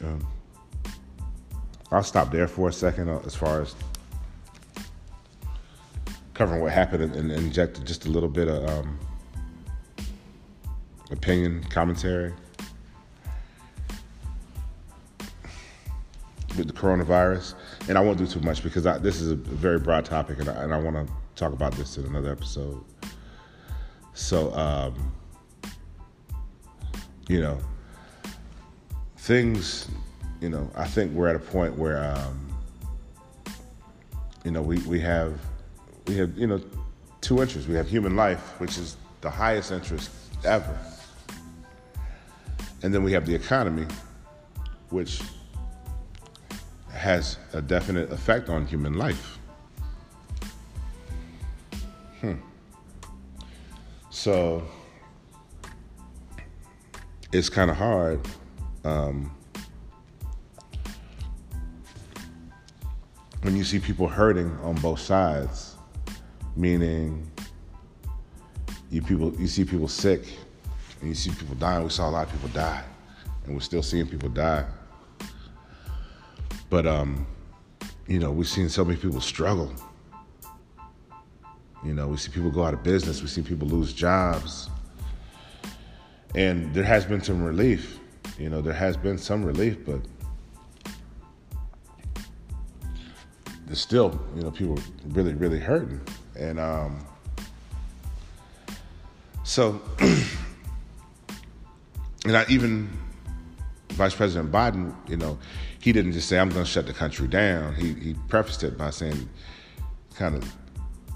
um, 0.03 0.27
I'll 1.91 2.03
stop 2.03 2.31
there 2.31 2.49
for 2.49 2.69
a 2.69 2.73
second 2.73 3.09
uh, 3.09 3.21
as 3.25 3.35
far 3.35 3.63
as 3.63 3.75
covering 6.35 6.61
what 6.61 6.73
happened 6.73 7.15
and, 7.15 7.33
and 7.33 7.53
just 7.53 8.07
a 8.07 8.11
little 8.11 8.29
bit 8.29 8.49
of 8.49 8.69
um, 8.69 8.99
opinion 11.11 11.65
commentary. 11.71 12.33
With 16.57 16.67
the 16.67 16.73
coronavirus, 16.73 17.55
and 17.89 17.99
I 17.99 18.01
won't 18.01 18.19
do 18.19 18.27
too 18.27 18.41
much 18.41 18.63
because 18.63 18.87
I, 18.87 18.99
this 18.99 19.21
is 19.21 19.31
a 19.31 19.37
very 19.37 19.79
broad 19.79 20.05
topic, 20.05 20.39
and 20.41 20.49
I, 20.49 20.63
and 20.63 20.75
I 20.75 20.79
want 20.79 20.97
to 20.97 21.13
talk 21.35 21.53
about 21.53 21.73
this 21.73 21.99
in 21.99 22.05
another 22.07 22.31
episode. 22.33 22.83
So, 24.15 24.53
um, 24.55 25.13
you 27.29 27.41
know, 27.41 27.59
things, 29.19 29.89
you 30.41 30.49
know, 30.49 30.71
I 30.75 30.87
think 30.87 31.13
we're 31.13 31.29
at 31.29 31.37
a 31.37 31.41
point 31.41 31.77
where, 31.77 32.03
um, 32.17 32.59
you 34.45 34.51
know, 34.51 34.63
we, 34.63 34.79
we 34.81 35.01
have, 35.01 35.39
we 36.07 36.17
have, 36.17 36.39
you 36.39 36.47
know, 36.47 36.61
two 37.21 37.43
interests. 37.43 37.69
We 37.69 37.75
have 37.75 37.89
human 37.89 38.15
life, 38.15 38.61
which 38.61 38.79
is 38.79 38.97
the 39.21 39.31
highest 39.31 39.73
interest 39.73 40.11
ever. 40.45 40.79
And 42.83 42.95
then 42.95 43.03
we 43.03 43.13
have 43.13 43.27
the 43.27 43.35
economy, 43.35 43.87
which 44.91 45.21
has 47.07 47.39
a 47.53 47.63
definite 47.63 48.11
effect 48.11 48.49
on 48.49 48.67
human 48.67 48.95
life. 48.95 49.39
Hmm. 52.21 52.35
So 54.11 54.65
it's 57.33 57.49
kind 57.49 57.71
of 57.71 57.77
hard. 57.77 58.27
Um, 58.83 59.31
when 63.43 63.57
you 63.57 63.63
see 63.63 63.79
people 63.79 64.09
hurting 64.09 64.51
on 64.65 64.75
both 64.81 64.99
sides, 64.99 65.77
meaning 66.57 67.31
you 68.91 69.01
people 69.01 69.33
you 69.39 69.47
see 69.47 69.65
people 69.65 69.87
sick 69.87 70.25
and 71.01 71.09
you 71.09 71.15
see 71.15 71.31
people 71.31 71.55
dying. 71.55 71.85
We 71.85 71.91
saw 71.91 72.09
a 72.09 72.11
lot 72.11 72.27
of 72.27 72.33
people 72.33 72.49
die, 72.49 72.83
and 73.45 73.55
we're 73.55 73.61
still 73.61 73.85
seeing 73.85 74.09
people 74.09 74.29
die. 74.29 74.65
But 76.69 76.87
um, 76.87 77.27
you 78.07 78.19
know, 78.19 78.31
we've 78.31 78.49
seen 78.49 78.69
so 78.69 78.85
many 78.85 78.99
people 78.99 79.21
struggle. 79.21 79.73
You 81.85 81.95
know, 81.95 82.09
we 82.09 82.17
see 82.17 82.31
people 82.31 82.51
go 82.51 82.65
out 82.65 82.75
of 82.75 82.83
business. 82.83 83.23
We 83.23 83.29
see 83.29 83.43
people 83.43 83.69
lose 83.69 83.93
jobs. 83.93 84.69
And 86.35 86.75
there 86.75 86.85
has 86.85 87.05
been 87.05 87.23
some 87.23 87.43
relief. 87.43 87.99
You 88.39 88.51
know, 88.51 88.61
there 88.61 88.75
has 88.75 88.97
been 88.97 89.19
some 89.19 89.45
relief, 89.45 89.79
but 89.87 90.01
there's 93.67 93.81
still, 93.81 94.21
you 94.35 94.43
know, 94.43 94.51
people 94.51 94.79
really, 95.09 95.35
really 95.35 95.59
hurting. 95.59 96.01
And 96.37 96.61
um, 96.61 97.07
so, 99.45 99.81
and 102.25 102.37
I 102.37 102.45
even 102.49 102.91
Vice 103.91 104.15
President 104.15 104.53
Biden, 104.53 104.95
you 105.09 105.17
know, 105.17 105.39
he 105.87 105.93
didn't 105.93 106.11
just 106.11 106.29
say, 106.29 106.37
I'm 106.37 106.49
going 106.49 106.65
to 106.65 106.69
shut 106.69 106.89
the 106.89 106.93
country 106.93 107.29
down. 107.29 107.73
He, 107.77 107.95
he 107.95 108.15
prefaced 108.27 108.65
it 108.65 108.77
by 108.77 108.91
saying, 108.91 109.29
kind 110.17 110.35
of, 110.35 110.57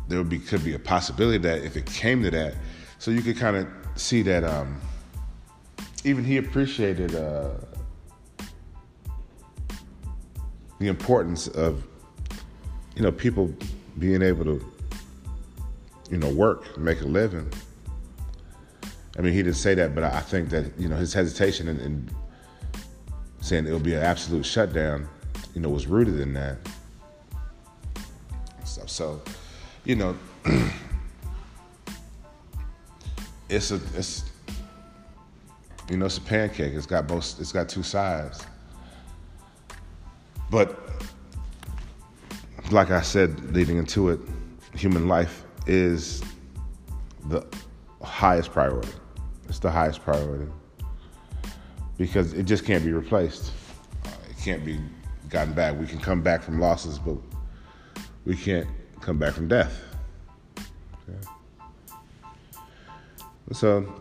there 0.07 0.17
would 0.19 0.29
be, 0.29 0.39
could 0.39 0.63
be 0.63 0.75
a 0.75 0.79
possibility 0.79 1.39
that 1.39 1.65
if 1.65 1.77
it 1.77 1.87
came 1.87 2.23
to 2.23 2.31
that, 2.31 2.55
so 3.01 3.11
you 3.11 3.21
could 3.21 3.37
kind 3.37 3.57
of 3.57 3.67
see 3.97 4.23
that 4.23 4.45
um, 4.45 4.81
even 6.05 6.23
he 6.23 6.37
appreciated 6.37 7.17
uh, 7.17 7.51
the 10.79 10.87
importance 10.87 11.49
of, 11.49 11.85
you 12.95 13.03
know, 13.03 13.11
people 13.11 13.53
being 13.99 14.23
able 14.23 14.45
to, 14.45 14.73
you 16.13 16.19
know, 16.19 16.33
work, 16.33 16.79
make 16.79 17.01
a 17.01 17.07
living. 17.07 17.53
I 19.19 19.21
mean, 19.21 19.33
he 19.33 19.43
didn't 19.43 19.57
say 19.57 19.75
that, 19.75 19.97
but 19.97 20.05
I 20.05 20.21
think 20.21 20.51
that, 20.51 20.79
you 20.79 20.89
know, 20.89 20.95
his 20.95 21.13
hesitation 21.13 21.67
in 21.67 22.09
saying 23.41 23.67
it 23.67 23.73
would 23.73 23.83
be 23.83 23.95
an 23.95 24.03
absolute 24.03 24.45
shutdown, 24.45 25.09
you 25.55 25.61
know, 25.61 25.69
was 25.69 25.87
rooted 25.87 26.21
in 26.21 26.33
that. 26.35 26.59
Stop 28.65 28.89
So, 28.89 29.21
you 29.85 29.97
know, 29.97 30.17
it's 33.49 33.71
a 33.73 33.81
it's 33.97 34.31
you 35.91 35.97
know 35.97 36.07
it's 36.07 36.19
a 36.19 36.23
pancake. 36.23 36.75
It's 36.75 36.87
got 36.87 37.07
both. 37.09 37.41
It's 37.41 37.53
got 37.53 37.69
two 37.69 37.83
sides. 37.83 38.47
But 40.51 40.79
like 42.71 42.91
I 42.91 43.01
said, 43.01 43.53
leading 43.55 43.79
into 43.79 44.11
it, 44.11 44.21
human 44.75 45.09
life 45.09 45.45
is 45.67 46.23
the 47.29 47.45
highest 48.03 48.53
priority. 48.53 48.93
It's 49.49 49.59
the 49.59 49.71
highest 49.71 50.03
priority 50.03 50.47
because 52.01 52.33
it 52.33 52.45
just 52.45 52.65
can't 52.65 52.83
be 52.83 52.95
replaced. 52.95 53.53
It 54.31 54.43
can't 54.43 54.65
be 54.65 54.81
gotten 55.29 55.53
back. 55.53 55.79
We 55.79 55.87
can 55.87 56.01
come 56.01 56.23
back 56.23 56.43
from 56.43 56.59
losses, 56.59 56.99
but 56.99 57.19
we 58.25 58.35
can't 58.35 58.67
come 59.03 59.19
back 59.19 59.35
from 59.35 59.49
death. 59.49 59.83
Okay. 60.57 61.19
So, 63.53 64.01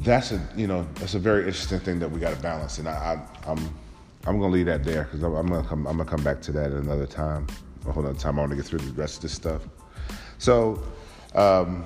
that's 0.00 0.32
a 0.32 0.48
you 0.54 0.66
know 0.66 0.86
that's 0.96 1.14
a 1.14 1.18
very 1.18 1.46
interesting 1.46 1.80
thing 1.80 1.98
that 2.00 2.10
we 2.10 2.20
got 2.20 2.36
to 2.36 2.42
balance, 2.42 2.76
and 2.76 2.86
I, 2.86 2.92
I 2.92 3.50
I'm 3.50 3.58
I'm 4.26 4.38
gonna 4.38 4.52
leave 4.52 4.66
that 4.66 4.84
there 4.84 5.04
because 5.04 5.22
I'm, 5.22 5.34
I'm, 5.34 5.46
gonna 5.46 5.66
come 5.66 5.86
I'm 5.86 5.96
gonna 5.96 6.10
come 6.10 6.22
back 6.22 6.42
to 6.42 6.52
that 6.52 6.72
at 6.72 6.72
another 6.72 7.06
time, 7.06 7.46
a 7.86 7.92
whole 7.92 8.06
other 8.06 8.18
time. 8.18 8.38
I 8.38 8.42
want 8.42 8.50
to 8.50 8.56
get 8.56 8.66
through 8.66 8.80
the 8.80 8.92
rest 8.92 9.16
of 9.16 9.22
this 9.22 9.32
stuff. 9.32 9.62
So, 10.36 10.82
um, 11.36 11.84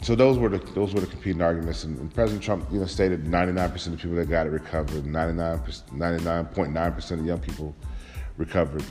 so 0.00 0.16
those 0.16 0.36
were 0.38 0.48
the 0.48 0.58
those 0.72 0.94
were 0.94 1.00
the 1.00 1.06
competing 1.06 1.42
arguments, 1.42 1.84
and, 1.84 1.98
and 1.98 2.12
President 2.12 2.42
Trump, 2.42 2.66
you 2.72 2.80
know, 2.80 2.86
stated 2.86 3.24
99% 3.24 3.92
of 3.92 3.98
people 3.98 4.16
that 4.16 4.28
got 4.28 4.46
it 4.46 4.50
recovered, 4.50 5.04
99.9 5.04 6.94
percent 6.94 7.20
of 7.20 7.26
young 7.26 7.38
people 7.38 7.74
recovered, 8.36 8.84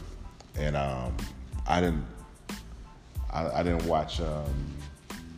and 0.55 0.77
um, 0.77 1.15
I 1.67 1.81
didn't 1.81 2.05
I, 3.31 3.59
I 3.59 3.63
didn't 3.63 3.85
watch 3.87 4.21
um, 4.21 4.53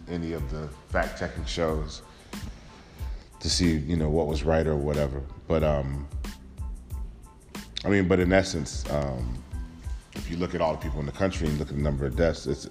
any 0.09 0.33
of 0.33 0.49
the 0.51 0.67
fact 0.89 1.17
checking 1.17 1.45
shows 1.45 2.01
to 3.39 3.49
see 3.49 3.77
you 3.77 3.95
know 3.95 4.09
what 4.09 4.27
was 4.27 4.43
right 4.43 4.67
or 4.67 4.75
whatever, 4.75 5.21
but 5.47 5.63
um, 5.63 6.07
I 7.83 7.89
mean, 7.89 8.07
but 8.07 8.19
in 8.19 8.31
essence, 8.31 8.89
um, 8.91 9.43
if 10.13 10.29
you 10.29 10.37
look 10.37 10.53
at 10.53 10.61
all 10.61 10.73
the 10.73 10.81
people 10.81 10.99
in 10.99 11.05
the 11.05 11.11
country 11.11 11.47
and 11.47 11.57
look 11.57 11.69
at 11.69 11.75
the 11.75 11.81
number 11.81 12.05
of 12.05 12.15
deaths, 12.15 12.45
it's 12.47 12.67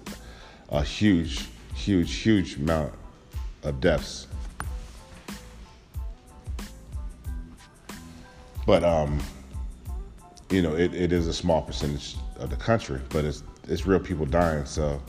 a 0.69 0.83
huge 0.83 1.47
huge, 1.73 2.13
huge 2.15 2.57
amount 2.57 2.93
of 3.63 3.79
deaths. 3.79 4.27
But 8.65 8.83
um, 8.83 9.19
you 10.49 10.61
know, 10.61 10.75
it, 10.75 10.93
it 10.93 11.11
is 11.11 11.27
a 11.27 11.33
small 11.33 11.61
percentage 11.61 12.15
of 12.37 12.49
the 12.49 12.55
country, 12.55 13.01
but 13.09 13.25
it's 13.25 13.43
it's 13.67 13.85
real 13.85 13.99
people 13.99 14.25
dying. 14.25 14.65
So 14.65 15.01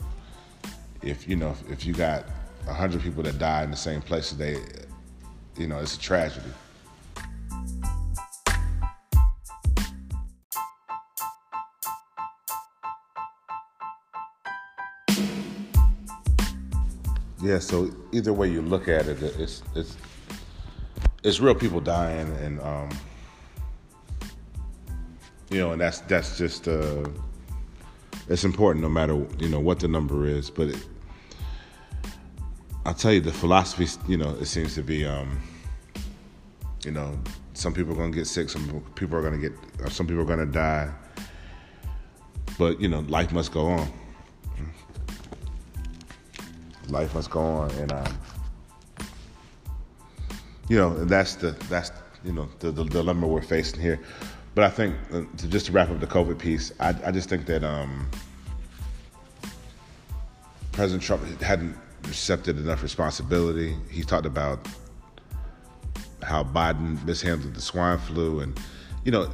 if 1.01 1.27
you 1.27 1.35
know 1.35 1.51
if, 1.51 1.71
if 1.71 1.85
you 1.85 1.93
got 1.93 2.25
hundred 2.67 3.01
people 3.01 3.23
that 3.23 3.37
die 3.37 3.63
in 3.63 3.71
the 3.71 3.77
same 3.77 4.01
place 4.01 4.29
today, 4.29 4.57
you 5.57 5.67
know, 5.67 5.79
it's 5.79 5.95
a 5.95 5.99
tragedy. 5.99 6.49
Yeah, 17.45 17.59
so 17.59 17.91
either 18.11 18.33
way 18.33 18.49
you 18.49 18.63
look 18.63 18.87
at 18.87 19.05
it, 19.05 19.21
it's 19.21 19.61
it's 19.75 19.97
it's 21.23 21.39
real 21.39 21.53
people 21.53 21.79
dying, 21.79 22.35
and 22.37 22.59
um, 22.61 22.89
you 25.51 25.59
know, 25.59 25.71
and 25.71 25.79
that's 25.79 25.99
that's 25.99 26.39
just 26.39 26.67
uh, 26.67 27.05
it's 28.29 28.45
important 28.45 28.81
no 28.81 28.89
matter 28.89 29.13
you 29.37 29.47
know 29.47 29.59
what 29.59 29.79
the 29.79 29.87
number 29.87 30.25
is. 30.25 30.49
But 30.49 30.69
it, 30.69 30.87
I'll 32.83 32.95
tell 32.95 33.13
you, 33.13 33.21
the 33.21 33.31
philosophy, 33.31 33.87
you 34.07 34.17
know, 34.17 34.31
it 34.41 34.47
seems 34.47 34.73
to 34.73 34.81
be, 34.81 35.05
um, 35.05 35.39
you 36.83 36.89
know, 36.89 37.15
some 37.53 37.75
people 37.75 37.93
are 37.93 37.97
gonna 37.97 38.09
get 38.09 38.25
sick, 38.25 38.49
some 38.49 38.83
people 38.95 39.19
are 39.19 39.21
gonna 39.21 39.37
get, 39.37 39.53
some 39.89 40.07
people 40.07 40.23
are 40.23 40.25
gonna 40.25 40.47
die, 40.47 40.91
but 42.57 42.81
you 42.81 42.87
know, 42.87 43.01
life 43.01 43.31
must 43.31 43.51
go 43.51 43.67
on 43.67 43.87
life 46.89 47.13
must 47.15 47.29
go 47.29 47.39
on, 47.39 47.71
and 47.71 47.91
um, 47.91 48.19
you 50.69 50.77
know 50.77 50.93
that's 51.05 51.35
the 51.35 51.51
that's 51.69 51.91
you 52.23 52.33
know 52.33 52.49
the, 52.59 52.71
the, 52.71 52.83
dilemma 52.85 53.27
we're 53.27 53.41
facing 53.41 53.79
here. 53.79 53.99
But 54.55 54.63
I 54.63 54.69
think 54.69 54.95
uh, 55.11 55.23
to, 55.37 55.47
just 55.47 55.67
to 55.67 55.71
wrap 55.71 55.89
up 55.89 55.99
the 55.99 56.07
COVID 56.07 56.39
piece, 56.39 56.71
I, 56.79 56.95
I 57.05 57.11
just 57.11 57.29
think 57.29 57.45
that 57.45 57.63
um, 57.63 58.09
President 60.71 61.03
Trump 61.03 61.23
hadn't 61.41 61.77
accepted 62.05 62.57
enough 62.57 62.83
responsibility. 62.83 63.75
He 63.89 64.03
talked 64.03 64.25
about 64.25 64.67
how 66.23 66.43
Biden 66.43 67.03
mishandled 67.05 67.53
the 67.53 67.61
swine 67.61 67.97
flu, 67.99 68.39
and 68.39 68.59
you 69.03 69.11
know 69.11 69.29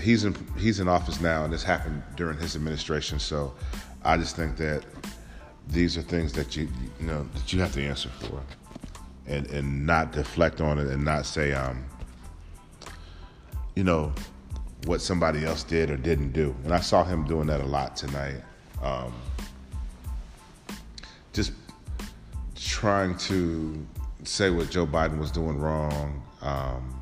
he's 0.00 0.24
in 0.24 0.34
he's 0.58 0.80
in 0.80 0.88
office 0.88 1.20
now, 1.20 1.44
and 1.44 1.52
this 1.52 1.62
happened 1.62 2.02
during 2.16 2.38
his 2.38 2.56
administration. 2.56 3.18
So 3.18 3.54
I 4.04 4.16
just 4.16 4.36
think 4.36 4.56
that 4.56 4.84
these 5.68 5.96
are 5.96 6.02
things 6.02 6.32
that 6.32 6.56
you 6.56 6.68
you 7.00 7.06
know 7.06 7.26
that 7.34 7.52
you 7.52 7.60
have 7.60 7.72
to 7.74 7.84
answer 7.84 8.08
for, 8.08 8.40
and 9.26 9.46
and 9.48 9.86
not 9.86 10.12
deflect 10.12 10.60
on 10.60 10.78
it 10.78 10.86
and 10.88 11.04
not 11.04 11.26
say 11.26 11.52
um 11.52 11.84
you 13.74 13.84
know 13.84 14.12
what 14.86 15.00
somebody 15.00 15.44
else 15.44 15.62
did 15.62 15.90
or 15.90 15.96
didn't 15.96 16.32
do. 16.32 16.54
And 16.64 16.72
I 16.72 16.80
saw 16.80 17.04
him 17.04 17.24
doing 17.24 17.46
that 17.48 17.60
a 17.60 17.66
lot 17.66 17.96
tonight. 17.96 18.42
Um, 18.82 19.12
just 21.32 21.52
trying 22.56 23.16
to 23.18 23.86
say 24.24 24.50
what 24.50 24.70
Joe 24.70 24.86
Biden 24.86 25.18
was 25.18 25.30
doing 25.30 25.58
wrong, 25.58 26.22
um, 26.42 27.00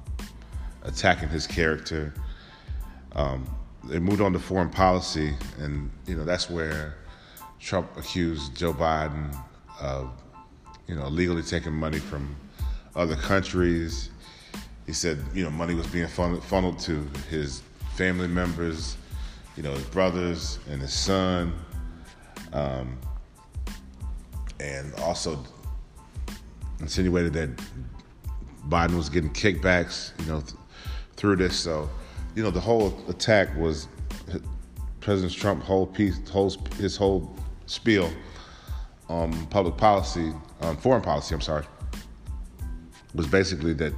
attacking 0.82 1.28
his 1.28 1.46
character. 1.46 2.12
Um, 3.12 3.48
they 3.84 3.98
moved 3.98 4.20
on 4.20 4.32
to 4.32 4.38
foreign 4.38 4.70
policy, 4.70 5.34
and 5.58 5.90
you 6.06 6.16
know 6.16 6.24
that's 6.24 6.50
where 6.50 6.96
Trump 7.60 7.96
accused 7.96 8.56
Joe 8.56 8.72
Biden 8.72 9.36
of, 9.80 10.10
you 10.86 10.94
know, 10.94 11.06
illegally 11.06 11.42
taking 11.42 11.72
money 11.72 11.98
from 11.98 12.36
other 12.94 13.16
countries. 13.16 14.10
He 14.86 14.92
said, 14.92 15.18
you 15.34 15.44
know, 15.44 15.50
money 15.50 15.74
was 15.74 15.86
being 15.86 16.06
funneled, 16.08 16.42
funneled 16.44 16.78
to 16.80 17.06
his 17.28 17.62
family 17.94 18.28
members, 18.28 18.96
you 19.56 19.62
know, 19.62 19.72
his 19.72 19.84
brothers 19.84 20.58
and 20.70 20.80
his 20.80 20.92
son, 20.92 21.52
um, 22.52 22.98
and 24.60 24.94
also 25.00 25.44
insinuated 26.80 27.32
that 27.34 27.50
Biden 28.68 28.96
was 28.96 29.08
getting 29.08 29.30
kickbacks, 29.32 30.18
you 30.20 30.26
know, 30.26 30.40
th- 30.40 30.54
through 31.16 31.36
this. 31.36 31.56
So, 31.56 31.90
you 32.34 32.42
know, 32.42 32.50
the 32.50 32.60
whole 32.60 32.98
attack 33.08 33.54
was 33.56 33.88
President 35.00 35.32
Trump 35.32 35.62
whole 35.62 35.86
piece, 35.86 36.18
whole, 36.28 36.50
his 36.78 36.96
whole 36.96 37.34
spiel 37.68 38.10
on 39.08 39.46
public 39.46 39.76
policy, 39.76 40.32
on 40.60 40.76
foreign 40.76 41.02
policy, 41.02 41.34
I'm 41.34 41.40
sorry, 41.40 41.64
was 43.14 43.26
basically 43.26 43.72
that 43.74 43.92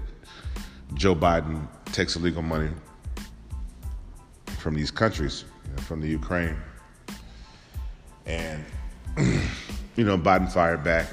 Joe 0.95 1.15
Biden 1.15 1.67
takes 1.87 2.17
illegal 2.17 2.43
money 2.43 2.71
from 4.59 4.75
these 4.75 4.91
countries, 4.91 5.45
you 5.67 5.73
know, 5.73 5.83
from 5.83 6.01
the 6.01 6.09
Ukraine. 6.09 6.57
And, 8.27 8.65
you 9.97 10.05
know, 10.05 10.19
Biden 10.19 10.51
fired 10.51 10.85
back 10.85 11.07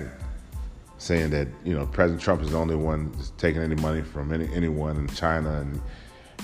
saying 0.97 1.29
that, 1.29 1.47
you 1.63 1.75
know, 1.75 1.85
President 1.85 2.21
Trump 2.21 2.41
is 2.41 2.51
the 2.51 2.57
only 2.57 2.75
one 2.75 3.11
taking 3.37 3.61
any 3.61 3.75
money 3.75 4.01
from 4.01 4.33
any, 4.33 4.51
anyone 4.53 4.97
in 4.97 5.07
China 5.07 5.61
and 5.61 5.79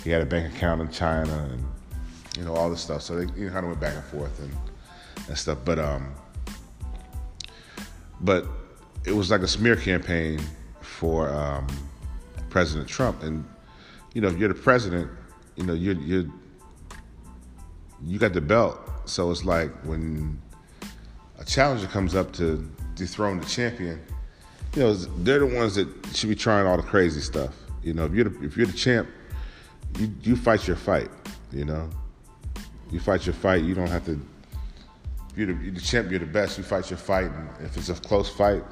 he 0.04 0.12
had 0.12 0.22
a 0.22 0.26
bank 0.26 0.54
account 0.56 0.82
in 0.82 0.90
China 0.92 1.50
and, 1.52 1.64
you 2.38 2.46
know, 2.46 2.54
all 2.56 2.70
this 2.70 2.82
stuff. 2.82 3.02
So 3.02 3.16
they 3.16 3.40
you 3.40 3.48
know, 3.48 3.54
kind 3.54 3.66
of 3.66 3.72
went 3.72 3.80
back 3.80 3.96
and 3.96 4.04
forth. 4.06 4.40
And, 4.40 4.56
and 5.28 5.38
stuff. 5.38 5.60
But 5.64 5.80
um, 5.80 6.14
but 8.22 8.46
it 9.06 9.12
was 9.12 9.32
like 9.32 9.42
a 9.42 9.48
smear 9.48 9.76
campaign 9.76 10.40
for 10.82 11.30
um, 11.30 11.68
President 12.50 12.88
Trump, 12.88 13.24
and 13.24 13.46
you 14.14 14.22
know, 14.22 14.28
if 14.28 14.38
you're 14.38 14.50
the 14.50 14.56
president, 14.56 15.10
you 15.56 15.66
know, 15.66 15.74
you 15.74 15.94
you 15.94 16.34
you 18.06 18.20
got 18.20 18.34
the 18.34 18.42
belt, 18.42 18.80
so 19.06 19.32
it's 19.32 19.44
like 19.44 19.72
when 19.84 20.42
a 21.40 21.46
challenger 21.46 21.88
comes 21.88 22.16
up 22.16 22.32
to 22.34 22.70
dethrone 22.96 23.40
the 23.40 23.46
champion, 23.46 24.02
you 24.76 24.84
know, 24.84 24.94
they're 24.94 25.40
the 25.40 25.46
ones 25.46 25.76
that 25.76 25.88
should 26.14 26.30
be 26.30 26.36
trying 26.36 26.66
all 26.66 26.78
the 26.78 26.84
crazy 26.84 27.22
stuff. 27.22 27.54
You 27.84 27.94
know, 27.94 28.06
if 28.06 28.14
you're 28.14 28.26
the, 28.26 28.46
if 28.46 28.58
you're 28.58 28.68
the 28.68 28.74
champ, 28.74 29.10
you 30.00 30.14
you 30.22 30.36
fight 30.36 30.68
your 30.68 30.78
fight. 30.78 31.10
You 31.52 31.66
know, 31.66 31.90
you 32.92 33.00
fight 33.00 33.26
your 33.26 33.36
fight. 33.36 33.64
You 33.64 33.76
don't 33.76 33.90
have 33.90 34.06
to 34.06 34.20
you're 35.36 35.48
the, 35.48 35.64
you're 35.64 35.74
the 35.74 35.82
champ, 35.82 36.10
you're 36.10 36.20
the 36.20 36.26
best. 36.26 36.58
You 36.58 36.64
fight 36.64 36.90
your 36.90 36.98
fight, 36.98 37.32
and 37.32 37.50
if 37.62 37.78
it's 37.78 37.90
a 37.90 37.96
close 37.96 38.30
fight, 38.30 38.64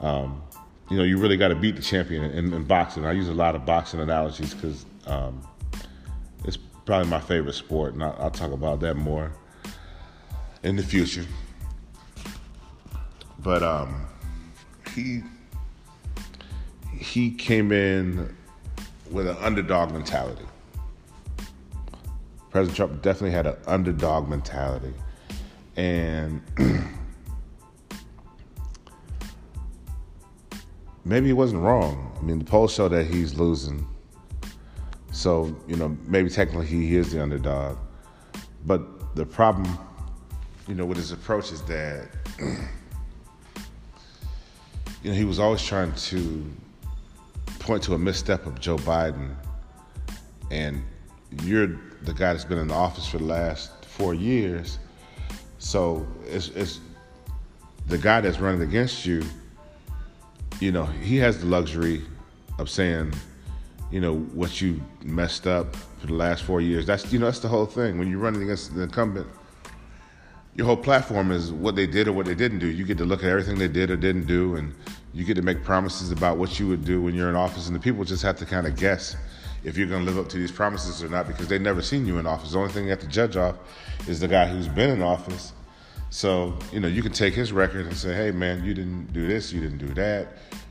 um, 0.00 0.42
you 0.90 0.96
know 0.96 1.04
you 1.04 1.18
really 1.18 1.36
got 1.36 1.48
to 1.48 1.54
beat 1.54 1.76
the 1.76 1.82
champion 1.82 2.24
in, 2.24 2.52
in, 2.52 2.64
boxing. 2.64 3.04
I 3.04 3.12
use 3.12 3.28
a 3.28 3.34
lot 3.34 3.54
of 3.54 3.64
boxing 3.64 4.00
analogies 4.00 4.54
because 4.54 4.84
Um, 5.06 5.40
it's 6.44 6.56
probably 6.84 7.08
my 7.08 7.20
favorite 7.20 7.54
sport, 7.54 7.94
and 7.94 8.02
I'll, 8.02 8.16
I'll 8.18 8.30
talk 8.30 8.52
about 8.52 8.80
that 8.80 8.96
more 8.96 9.32
in 10.62 10.76
the 10.76 10.82
future. 10.82 11.24
But 13.38 13.62
um, 13.62 14.06
he 14.94 15.22
he 16.92 17.30
came 17.30 17.70
in 17.70 18.34
with 19.10 19.28
an 19.28 19.36
underdog 19.40 19.92
mentality. 19.92 20.44
President 22.50 22.76
Trump 22.76 23.02
definitely 23.02 23.32
had 23.32 23.46
an 23.46 23.56
underdog 23.66 24.28
mentality, 24.28 24.92
and 25.76 26.42
maybe 31.04 31.26
he 31.26 31.32
wasn't 31.32 31.62
wrong. 31.62 32.16
I 32.18 32.22
mean, 32.22 32.38
the 32.38 32.44
polls 32.44 32.72
show 32.72 32.88
that 32.88 33.06
he's 33.06 33.34
losing. 33.34 33.86
So, 35.12 35.56
you 35.66 35.76
know, 35.76 35.96
maybe 36.06 36.28
technically 36.28 36.66
he 36.66 36.96
is 36.96 37.12
the 37.12 37.22
underdog. 37.22 37.78
But 38.66 39.14
the 39.14 39.24
problem, 39.24 39.78
you 40.68 40.74
know, 40.74 40.84
with 40.84 40.98
his 40.98 41.12
approach 41.12 41.52
is 41.52 41.62
that, 41.62 42.08
you 42.38 42.58
know, 45.04 45.12
he 45.12 45.24
was 45.24 45.38
always 45.38 45.62
trying 45.62 45.94
to 45.94 46.50
point 47.60 47.82
to 47.84 47.94
a 47.94 47.98
misstep 47.98 48.46
of 48.46 48.60
Joe 48.60 48.76
Biden. 48.78 49.34
And 50.50 50.82
you're 51.42 51.68
the 52.02 52.12
guy 52.12 52.32
that's 52.32 52.44
been 52.44 52.58
in 52.58 52.68
the 52.68 52.74
office 52.74 53.06
for 53.06 53.18
the 53.18 53.24
last 53.24 53.84
four 53.84 54.14
years. 54.14 54.78
So 55.58 56.06
it's, 56.26 56.48
it's 56.48 56.80
the 57.86 57.98
guy 57.98 58.20
that's 58.20 58.38
running 58.38 58.62
against 58.62 59.06
you 59.06 59.22
you 60.60 60.72
know, 60.72 60.84
he 60.84 61.16
has 61.18 61.40
the 61.40 61.46
luxury 61.46 62.02
of 62.58 62.70
saying, 62.70 63.12
you 63.90 64.00
know, 64.00 64.16
what 64.16 64.60
you 64.60 64.80
messed 65.04 65.46
up 65.46 65.76
for 66.00 66.06
the 66.06 66.14
last 66.14 66.44
four 66.44 66.60
years. 66.60 66.86
That's 66.86 67.12
you 67.12 67.18
know, 67.18 67.26
that's 67.26 67.40
the 67.40 67.48
whole 67.48 67.66
thing. 67.66 67.98
When 67.98 68.10
you're 68.10 68.18
running 68.18 68.42
against 68.42 68.74
the 68.74 68.82
incumbent, 68.82 69.26
your 70.54 70.66
whole 70.66 70.76
platform 70.76 71.30
is 71.30 71.52
what 71.52 71.76
they 71.76 71.86
did 71.86 72.08
or 72.08 72.12
what 72.12 72.26
they 72.26 72.34
didn't 72.34 72.58
do. 72.58 72.66
You 72.66 72.84
get 72.84 72.98
to 72.98 73.04
look 73.04 73.22
at 73.22 73.28
everything 73.28 73.58
they 73.58 73.68
did 73.68 73.90
or 73.90 73.96
didn't 73.96 74.26
do, 74.26 74.56
and 74.56 74.74
you 75.12 75.24
get 75.24 75.34
to 75.34 75.42
make 75.42 75.62
promises 75.62 76.10
about 76.10 76.38
what 76.38 76.58
you 76.58 76.66
would 76.68 76.84
do 76.84 77.02
when 77.02 77.14
you're 77.14 77.28
in 77.28 77.36
office. 77.36 77.66
And 77.66 77.76
the 77.76 77.80
people 77.80 78.04
just 78.04 78.22
have 78.22 78.36
to 78.38 78.46
kind 78.46 78.66
of 78.66 78.76
guess 78.76 79.16
if 79.64 79.76
you're 79.76 79.86
going 79.86 80.04
to 80.04 80.10
live 80.10 80.18
up 80.24 80.28
to 80.30 80.36
these 80.36 80.52
promises 80.52 81.02
or 81.02 81.08
not 81.08 81.26
because 81.26 81.48
they've 81.48 81.60
never 81.60 81.82
seen 81.82 82.06
you 82.06 82.18
in 82.18 82.26
office. 82.26 82.52
The 82.52 82.58
only 82.58 82.72
thing 82.72 82.84
you 82.84 82.90
have 82.90 83.00
to 83.00 83.08
judge 83.08 83.36
off 83.36 83.56
is 84.08 84.20
the 84.20 84.28
guy 84.28 84.46
who's 84.46 84.68
been 84.68 84.90
in 84.90 85.02
office 85.02 85.52
so, 86.10 86.56
you 86.72 86.80
know, 86.80 86.88
you 86.88 87.02
can 87.02 87.12
take 87.12 87.34
his 87.34 87.52
record 87.52 87.86
and 87.86 87.96
say, 87.96 88.14
hey, 88.14 88.30
man, 88.30 88.64
you 88.64 88.74
didn't 88.74 89.12
do 89.12 89.26
this, 89.26 89.52
you 89.52 89.60
didn't 89.60 89.78
do 89.78 89.92
that, 89.94 90.28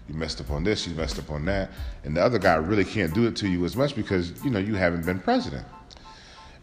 you 0.08 0.16
messed 0.16 0.40
up 0.40 0.50
on 0.50 0.64
this, 0.64 0.88
you 0.88 0.96
messed 0.96 1.20
up 1.20 1.30
on 1.30 1.46
that. 1.46 1.72
And 2.04 2.16
the 2.16 2.24
other 2.24 2.40
guy 2.40 2.56
really 2.56 2.86
can't 2.86 3.14
do 3.14 3.28
it 3.28 3.36
to 3.38 3.48
you 3.48 3.64
as 3.66 3.76
much 3.76 3.96
because, 3.96 4.44
you 4.44 4.50
know, 4.50 4.60
you 4.60 4.76
haven't 4.76 5.06
been 5.06 5.20
president. 5.20 5.66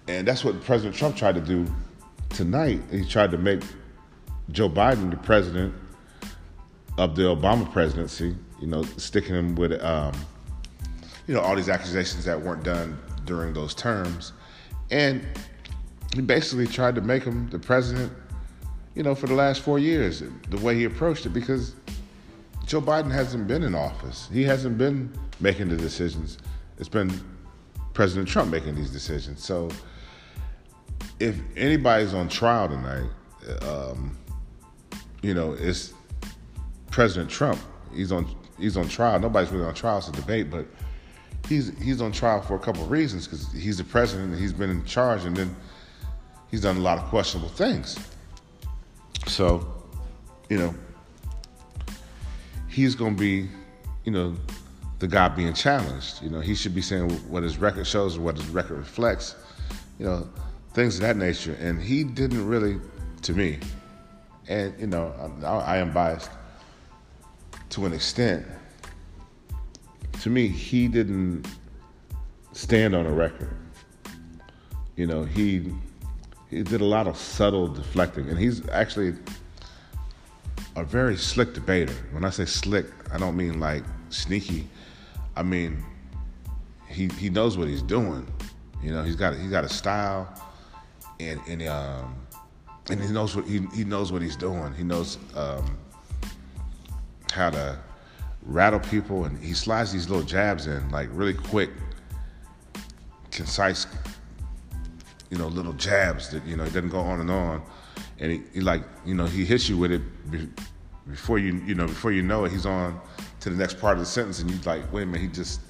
And 0.08 0.26
that's 0.26 0.44
what 0.44 0.60
President 0.64 0.96
Trump 0.96 1.16
tried 1.16 1.34
to 1.36 1.40
do 1.40 1.66
tonight. 2.30 2.80
He 2.90 3.04
tried 3.04 3.30
to 3.32 3.38
make 3.38 3.62
Joe 4.50 4.68
Biden 4.68 5.10
the 5.10 5.16
president 5.16 5.74
of 6.98 7.14
the 7.14 7.22
Obama 7.22 7.70
presidency, 7.70 8.34
you 8.60 8.66
know, 8.66 8.82
sticking 8.96 9.34
him 9.34 9.54
with, 9.54 9.80
um, 9.82 10.12
you 11.26 11.34
know, 11.34 11.40
all 11.40 11.56
these 11.56 11.68
accusations 11.68 12.24
that 12.24 12.40
weren't 12.40 12.64
done 12.64 12.98
during 13.24 13.52
those 13.52 13.74
terms. 13.74 14.32
And 14.90 15.26
he 16.14 16.20
basically 16.20 16.66
tried 16.66 16.94
to 16.96 17.00
make 17.00 17.24
him 17.24 17.48
the 17.50 17.58
president 17.58 18.12
you 18.94 19.02
know, 19.02 19.14
for 19.14 19.26
the 19.26 19.34
last 19.34 19.60
four 19.60 19.78
years, 19.78 20.22
the 20.48 20.58
way 20.58 20.74
he 20.74 20.84
approached 20.84 21.24
it, 21.24 21.30
because 21.30 21.74
Joe 22.66 22.80
Biden 22.80 23.10
hasn't 23.10 23.46
been 23.46 23.62
in 23.62 23.74
office. 23.74 24.28
He 24.32 24.42
hasn't 24.42 24.76
been 24.78 25.12
making 25.40 25.68
the 25.68 25.76
decisions. 25.76 26.38
It's 26.78 26.88
been 26.88 27.12
President 27.94 28.28
Trump 28.28 28.50
making 28.50 28.74
these 28.74 28.90
decisions. 28.90 29.42
So 29.42 29.70
if 31.20 31.38
anybody's 31.56 32.14
on 32.14 32.28
trial 32.28 32.68
tonight, 32.68 33.08
um, 33.62 34.16
you 35.22 35.34
know, 35.34 35.54
it's 35.54 35.94
President 36.90 37.30
Trump. 37.30 37.60
He's 37.94 38.12
on 38.12 38.26
he's 38.58 38.76
on 38.76 38.88
trial. 38.88 39.18
Nobody's 39.18 39.50
really 39.50 39.64
on 39.64 39.74
trial. 39.74 39.98
It's 39.98 40.08
a 40.08 40.12
debate, 40.12 40.50
but 40.50 40.66
he's 41.48 41.76
he's 41.78 42.00
on 42.00 42.12
trial 42.12 42.40
for 42.40 42.54
a 42.54 42.58
couple 42.58 42.82
of 42.82 42.90
reasons 42.90 43.26
because 43.26 43.50
he's 43.52 43.78
the 43.78 43.84
president 43.84 44.32
and 44.32 44.40
he's 44.40 44.52
been 44.52 44.70
in 44.70 44.84
charge, 44.84 45.24
and 45.24 45.36
then 45.36 45.54
he's 46.50 46.62
done 46.62 46.76
a 46.76 46.80
lot 46.80 46.98
of 46.98 47.04
questionable 47.04 47.50
things. 47.50 47.98
So, 49.26 49.66
you 50.48 50.58
know, 50.58 50.74
he's 52.68 52.94
going 52.94 53.16
to 53.16 53.20
be, 53.20 53.48
you 54.04 54.12
know, 54.12 54.36
the 54.98 55.08
guy 55.08 55.28
being 55.28 55.54
challenged. 55.54 56.22
You 56.22 56.30
know, 56.30 56.40
he 56.40 56.54
should 56.54 56.74
be 56.74 56.82
saying 56.82 57.10
what 57.28 57.42
his 57.42 57.58
record 57.58 57.86
shows 57.86 58.18
what 58.18 58.36
his 58.36 58.48
record 58.48 58.78
reflects, 58.78 59.36
you 59.98 60.06
know, 60.06 60.28
things 60.74 60.96
of 60.96 61.02
that 61.02 61.16
nature. 61.16 61.56
And 61.60 61.80
he 61.80 62.04
didn't 62.04 62.46
really, 62.46 62.80
to 63.22 63.32
me, 63.32 63.58
and, 64.48 64.74
you 64.78 64.88
know, 64.88 65.12
I, 65.44 65.74
I 65.74 65.76
am 65.78 65.92
biased 65.92 66.30
to 67.70 67.86
an 67.86 67.92
extent. 67.92 68.44
To 70.22 70.30
me, 70.30 70.46
he 70.46 70.86
didn't 70.86 71.48
stand 72.52 72.94
on 72.94 73.06
a 73.06 73.12
record. 73.12 73.56
You 74.94 75.08
know, 75.08 75.24
he 75.24 75.72
he 76.48 76.62
did 76.62 76.80
a 76.80 76.84
lot 76.84 77.08
of 77.08 77.16
subtle 77.16 77.66
deflecting, 77.66 78.28
and 78.28 78.38
he's 78.38 78.68
actually 78.68 79.14
a 80.76 80.84
very 80.84 81.16
slick 81.16 81.54
debater. 81.54 81.94
When 82.12 82.24
I 82.24 82.30
say 82.30 82.44
slick, 82.44 82.86
I 83.12 83.18
don't 83.18 83.36
mean 83.36 83.58
like 83.58 83.82
sneaky. 84.10 84.68
I 85.34 85.42
mean 85.42 85.84
he 86.86 87.08
he 87.18 87.28
knows 87.28 87.58
what 87.58 87.66
he's 87.66 87.82
doing. 87.82 88.24
You 88.80 88.92
know, 88.92 89.02
he's 89.02 89.16
got 89.16 89.34
he's 89.34 89.50
got 89.50 89.64
a 89.64 89.68
style, 89.68 90.32
and 91.18 91.40
and 91.48 91.66
um 91.66 92.14
and 92.90 93.02
he 93.02 93.08
knows 93.08 93.34
what 93.34 93.44
he 93.44 93.66
he 93.74 93.82
knows 93.82 94.12
what 94.12 94.22
he's 94.22 94.36
doing. 94.36 94.72
He 94.74 94.84
knows 94.84 95.18
um, 95.34 95.76
how 97.32 97.50
to 97.50 97.76
rattle 98.44 98.80
people, 98.80 99.24
and 99.24 99.42
he 99.42 99.54
slides 99.54 99.92
these 99.92 100.08
little 100.08 100.24
jabs 100.24 100.66
in 100.66 100.88
like 100.90 101.08
really 101.12 101.34
quick, 101.34 101.70
concise 103.30 103.86
you 105.32 105.38
know, 105.38 105.46
little 105.46 105.72
jabs 105.72 106.28
that, 106.28 106.44
you 106.44 106.56
know, 106.56 106.62
he 106.62 106.70
doesn't 106.70 106.90
go 106.90 107.00
on 107.00 107.18
and 107.18 107.30
on. 107.30 107.62
And 108.18 108.32
he, 108.32 108.42
he 108.52 108.60
like, 108.60 108.82
you 109.06 109.14
know, 109.14 109.24
he 109.24 109.46
hits 109.46 109.66
you 109.66 109.78
with 109.78 109.90
it 109.90 110.02
before 111.08 111.38
you, 111.38 111.54
you 111.64 111.74
know, 111.74 111.86
before 111.86 112.12
you 112.12 112.20
know 112.20 112.44
it, 112.44 112.52
he's 112.52 112.66
on 112.66 113.00
to 113.40 113.48
the 113.48 113.56
next 113.56 113.80
part 113.80 113.94
of 113.94 114.00
the 114.00 114.06
sentence 114.06 114.40
and 114.40 114.50
you 114.50 114.58
like, 114.66 114.92
wait 114.92 115.04
a 115.04 115.06
minute, 115.06 115.22
he 115.22 115.28
just, 115.28 115.62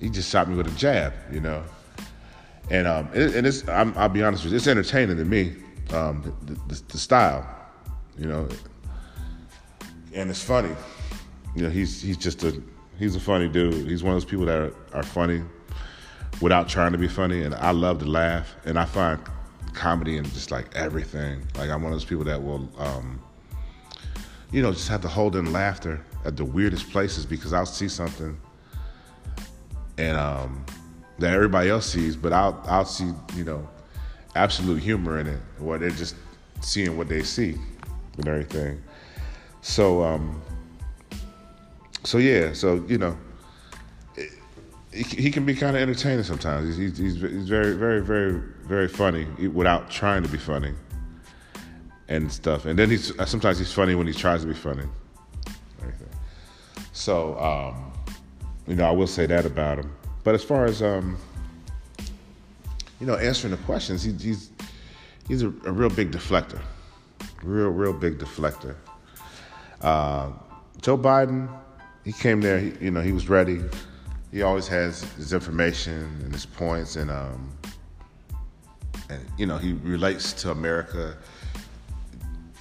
he 0.00 0.10
just 0.10 0.28
shot 0.28 0.48
me 0.48 0.56
with 0.56 0.66
a 0.66 0.76
jab, 0.76 1.12
you 1.32 1.38
know? 1.38 1.62
And, 2.68 2.88
um, 2.88 3.08
it, 3.14 3.36
and 3.36 3.46
it's, 3.46 3.66
i 3.68 3.84
will 3.84 4.08
be 4.08 4.24
honest 4.24 4.42
with 4.42 4.52
you, 4.52 4.56
it's 4.56 4.66
entertaining 4.66 5.16
to 5.16 5.24
me, 5.24 5.54
um, 5.92 6.36
the, 6.42 6.54
the, 6.74 6.82
the 6.88 6.98
style, 6.98 7.48
you 8.18 8.26
know, 8.26 8.48
and 10.12 10.30
it's 10.30 10.42
funny. 10.42 10.74
You 11.54 11.62
know, 11.62 11.70
he's, 11.70 12.00
he's 12.00 12.16
just 12.16 12.44
a, 12.44 12.62
he's 12.98 13.16
a 13.16 13.20
funny 13.20 13.48
dude. 13.48 13.88
He's 13.88 14.02
one 14.02 14.14
of 14.14 14.20
those 14.20 14.30
people 14.30 14.46
that 14.46 14.58
are, 14.58 14.74
are 14.92 15.02
funny 15.02 15.42
without 16.40 16.68
trying 16.68 16.92
to 16.92 16.98
be 16.98 17.08
funny. 17.08 17.42
And 17.42 17.54
I 17.54 17.70
love 17.70 17.98
to 18.00 18.06
laugh, 18.06 18.54
and 18.64 18.78
I 18.78 18.84
find 18.84 19.20
comedy 19.72 20.16
in 20.16 20.24
just 20.24 20.50
like 20.50 20.74
everything. 20.74 21.42
Like 21.56 21.70
I'm 21.70 21.82
one 21.82 21.92
of 21.92 21.98
those 21.98 22.04
people 22.04 22.24
that 22.24 22.42
will, 22.42 22.68
um, 22.78 23.20
you 24.52 24.62
know, 24.62 24.72
just 24.72 24.88
have 24.88 25.02
to 25.02 25.08
hold 25.08 25.36
in 25.36 25.52
laughter 25.52 26.04
at 26.24 26.36
the 26.36 26.44
weirdest 26.44 26.90
places 26.90 27.26
because 27.26 27.52
I'll 27.52 27.66
see 27.66 27.88
something 27.88 28.38
and 30.00 30.16
um, 30.16 30.64
that 31.18 31.34
everybody 31.34 31.68
else 31.68 31.86
sees, 31.86 32.16
but 32.16 32.32
I'll 32.32 32.60
I'll 32.66 32.86
see 32.86 33.12
you 33.36 33.44
know 33.44 33.68
absolute 34.34 34.82
humor 34.82 35.18
in 35.18 35.26
it, 35.26 35.40
where 35.58 35.78
they're 35.78 35.90
just 35.90 36.14
seeing 36.60 36.96
what 36.96 37.08
they 37.08 37.22
see 37.22 37.56
and 38.16 38.26
everything. 38.26 38.82
So 39.60 40.02
um, 40.02 40.40
so 42.04 42.18
yeah, 42.18 42.52
so 42.52 42.84
you 42.88 42.98
know 42.98 43.16
he, 44.92 45.30
can 45.30 45.44
be 45.44 45.54
kind 45.54 45.76
of 45.76 45.82
entertaining 45.82 46.24
sometimes. 46.24 46.76
He's, 46.76 46.98
he's, 46.98 47.20
he's 47.20 47.48
very, 47.48 47.74
very, 47.74 48.02
very, 48.02 48.32
very 48.64 48.88
funny 48.88 49.24
without 49.48 49.90
trying 49.90 50.22
to 50.22 50.28
be 50.28 50.38
funny 50.38 50.74
and 52.08 52.30
stuff. 52.30 52.64
And 52.64 52.78
then 52.78 52.90
he's 52.90 53.12
sometimes 53.28 53.58
he's 53.58 53.72
funny 53.72 53.94
when 53.94 54.06
he 54.06 54.12
tries 54.12 54.42
to 54.42 54.48
be 54.48 54.54
funny. 54.54 54.84
So, 56.92 57.38
um, 57.38 57.92
you 58.66 58.74
know, 58.74 58.84
I 58.84 58.90
will 58.90 59.06
say 59.06 59.26
that 59.26 59.46
about 59.46 59.78
him. 59.78 59.94
But 60.22 60.34
as 60.34 60.44
far 60.44 60.66
as 60.66 60.82
um, 60.82 61.16
you 63.00 63.06
know, 63.06 63.14
answering 63.14 63.52
the 63.52 63.56
questions, 63.58 64.02
he, 64.02 64.12
he's 64.12 64.50
he's 65.28 65.42
a, 65.42 65.46
a, 65.46 65.72
real 65.72 65.88
big 65.88 66.10
deflector, 66.10 66.60
real, 67.42 67.68
real 67.70 67.94
big 67.94 68.18
deflector. 68.18 68.74
Uh, 69.80 70.30
Joe 70.82 70.98
Biden, 70.98 71.48
he 72.04 72.12
came 72.12 72.40
there. 72.40 72.58
He, 72.58 72.72
you 72.80 72.90
know, 72.90 73.00
he 73.00 73.12
was 73.12 73.28
ready 73.28 73.60
he 74.32 74.42
always 74.42 74.68
has 74.68 75.02
his 75.14 75.32
information 75.32 76.20
and 76.22 76.32
his 76.32 76.46
points, 76.46 76.96
and 76.96 77.10
um, 77.10 77.50
and 79.08 79.20
you 79.36 79.46
know 79.46 79.58
he 79.58 79.72
relates 79.72 80.32
to 80.34 80.50
America. 80.50 81.16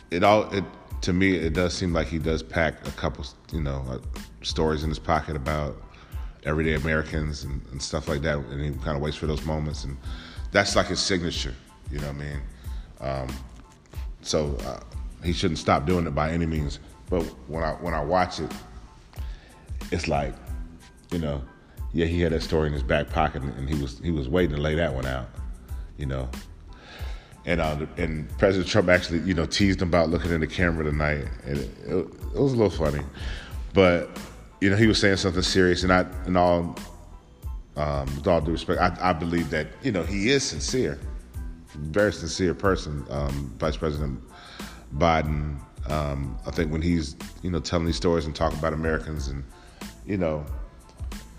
It 0.10 0.24
all 0.24 0.52
it 0.52 0.64
to 1.02 1.14
me 1.14 1.36
it 1.36 1.54
does 1.54 1.74
seem 1.74 1.94
like 1.94 2.08
he 2.08 2.18
does 2.18 2.42
pack 2.42 2.88
a 2.88 2.92
couple 2.92 3.26
you 3.54 3.62
know 3.62 3.86
uh, 3.88 4.00
stories 4.42 4.84
in 4.84 4.90
his 4.90 5.00
pocket 5.00 5.36
about 5.36 5.82
everyday 6.46 6.74
Americans 6.74 7.44
and, 7.44 7.62
and 7.72 7.82
stuff 7.82 8.08
like 8.08 8.22
that, 8.22 8.38
and 8.38 8.62
he 8.64 8.72
kind 8.84 8.96
of 8.96 9.02
waits 9.02 9.18
for 9.18 9.28
those 9.28 9.46
moments, 9.46 9.84
and 9.84 9.96
that's 10.52 10.76
like 10.76 10.88
his 10.88 11.00
signature. 11.00 11.54
You 11.92 12.00
know 12.00 12.08
what 12.08 12.16
I 12.16 12.20
mean? 12.20 12.42
Um, 13.02 13.28
so 14.22 14.58
uh, 14.66 14.80
he 15.24 15.34
shouldn't 15.34 15.60
stop 15.60 15.86
doing 15.86 16.08
it 16.08 16.16
by 16.16 16.32
any 16.32 16.46
means. 16.46 16.80
But 17.10 17.24
when 17.48 17.64
I 17.64 17.74
when 17.74 17.94
I 17.94 18.04
watch 18.04 18.40
it, 18.40 18.52
it's 19.92 20.08
like, 20.08 20.34
you 21.12 21.20
know, 21.20 21.42
yeah, 21.94 22.06
he 22.06 22.22
had 22.22 22.32
that 22.32 22.44
story 22.44 22.68
in 22.68 22.74
his 22.74 22.84
back 22.84 23.10
pocket, 23.10 23.42
and 23.42 23.68
he 23.70 23.82
was 23.82 24.00
he 24.00 24.12
was 24.12 24.30
waiting 24.30 24.56
to 24.56 24.62
lay 24.62 24.76
that 24.76 24.94
one 24.94 25.06
out, 25.06 25.28
you 25.98 26.06
know. 26.06 26.30
And 27.46 27.60
uh, 27.60 27.86
and 27.98 28.30
President 28.38 28.70
Trump 28.70 28.90
actually, 28.90 29.20
you 29.22 29.34
know, 29.34 29.46
teased 29.46 29.82
him 29.82 29.88
about 29.88 30.10
looking 30.10 30.32
in 30.32 30.42
the 30.42 30.48
camera 30.48 30.84
tonight, 30.84 31.26
and 31.46 31.58
it, 31.58 31.70
it, 31.86 31.96
it 31.96 32.40
was 32.40 32.54
a 32.54 32.56
little 32.56 32.70
funny, 32.70 33.04
but 33.74 34.20
you 34.62 34.70
know, 34.70 34.76
he 34.76 34.88
was 34.88 35.00
saying 35.00 35.18
something 35.18 35.42
serious, 35.42 35.84
and 35.84 35.94
I, 35.94 36.02
and 36.26 36.38
all, 36.38 36.76
um, 37.78 38.06
with 38.16 38.28
all 38.28 38.42
due 38.42 38.52
respect, 38.52 38.82
I, 38.82 38.96
I 39.10 39.14
believe 39.14 39.50
that 39.52 39.68
you 39.82 39.92
know 39.92 40.04
he 40.04 40.30
is 40.30 40.44
sincere, 40.44 41.00
very 41.76 42.14
sincere 42.14 42.54
person, 42.54 43.06
um, 43.10 43.54
Vice 43.58 43.78
President 43.78 44.22
Biden. 44.98 45.60
Um, 45.90 46.38
I 46.46 46.52
think 46.52 46.72
when 46.72 46.82
he's 46.82 47.16
you 47.42 47.50
know 47.50 47.60
telling 47.60 47.86
these 47.86 47.96
stories 47.96 48.26
and 48.26 48.36
talking 48.36 48.60
about 48.60 48.74
Americans 48.74 49.30
and 49.30 49.44
you 50.10 50.18
know 50.18 50.44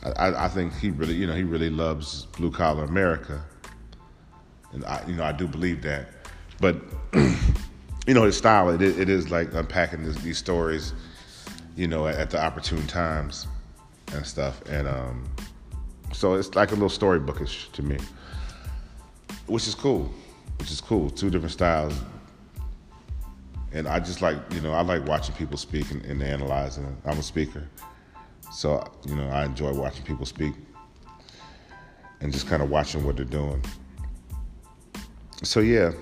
I, 0.03 0.45
I 0.45 0.49
think 0.49 0.77
he 0.77 0.91
really, 0.91 1.15
you 1.15 1.27
know, 1.27 1.35
he 1.35 1.43
really 1.43 1.71
loves 1.71 2.25
blue 2.37 2.51
collar 2.51 2.85
America, 2.85 3.43
and 4.73 4.85
I, 4.85 5.05
you 5.07 5.15
know, 5.15 5.25
I 5.25 5.33
do 5.33 5.47
believe 5.47 5.83
that. 5.83 6.09
But 6.59 6.77
you 7.13 8.15
know, 8.15 8.25
his 8.25 8.37
style, 8.37 8.71
it, 8.71 8.81
it 8.81 9.09
is 9.09 9.31
like 9.31 9.53
unpacking 9.53 10.05
this, 10.05 10.17
these 10.23 10.39
stories, 10.39 10.95
you 11.77 11.87
know, 11.87 12.07
at, 12.07 12.17
at, 12.17 12.31
the 12.31 12.43
opportune 12.43 12.87
times 12.87 13.47
and 14.15 14.25
stuff, 14.25 14.63
and 14.69 14.89
um, 14.89 15.29
so 16.13 16.35
it's 16.35 16.55
like 16.55 16.71
a 16.71 16.75
little 16.75 16.89
storybookish 16.89 17.71
to 17.73 17.83
me, 17.83 17.99
which 19.47 19.69
is 19.69 19.75
cool, 19.75 20.11
which 20.59 20.71
is 20.71 20.81
cool. 20.81 21.11
Two 21.11 21.29
different 21.29 21.53
styles, 21.53 21.95
and 23.73 23.87
I 23.87 24.01
just 24.01 24.23
like, 24.23 24.39
you 24.55 24.63
know, 24.63 24.73
I 24.73 24.81
like 24.81 25.07
watching 25.07 25.35
people 25.35 25.59
speak 25.59 25.91
and, 25.91 26.03
and 26.07 26.23
analyzing. 26.23 26.97
I'm 27.05 27.19
a 27.19 27.23
speaker. 27.23 27.69
So, 28.51 28.85
you 29.07 29.15
know, 29.15 29.29
I 29.29 29.45
enjoy 29.45 29.73
watching 29.73 30.05
people 30.05 30.27
speak 30.27 30.55
and 32.21 32.33
just 32.33 32.47
kind 32.49 32.63
of 32.63 32.69
watching 32.69 33.05
what 33.05 33.17
they're 33.17 33.25
doing. 33.25 33.63
So, 35.43 35.61
yeah. 35.61 35.93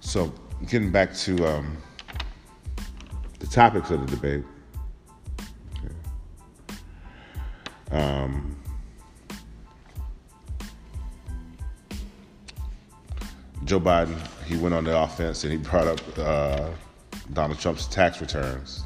So, 0.00 0.32
getting 0.66 0.90
back 0.90 1.14
to 1.14 1.46
um, 1.46 1.76
the 3.38 3.46
topics 3.46 3.90
of 3.90 4.00
the 4.00 4.16
debate. 4.16 4.44
Um, 7.90 8.56
Joe 13.64 13.80
Biden, 13.80 14.16
he 14.46 14.56
went 14.56 14.74
on 14.74 14.84
the 14.84 14.96
offense 14.96 15.44
and 15.44 15.52
he 15.52 15.58
brought 15.58 15.86
up 15.86 16.00
uh, 16.18 16.70
Donald 17.32 17.58
Trump's 17.58 17.86
tax 17.86 18.20
returns. 18.20 18.84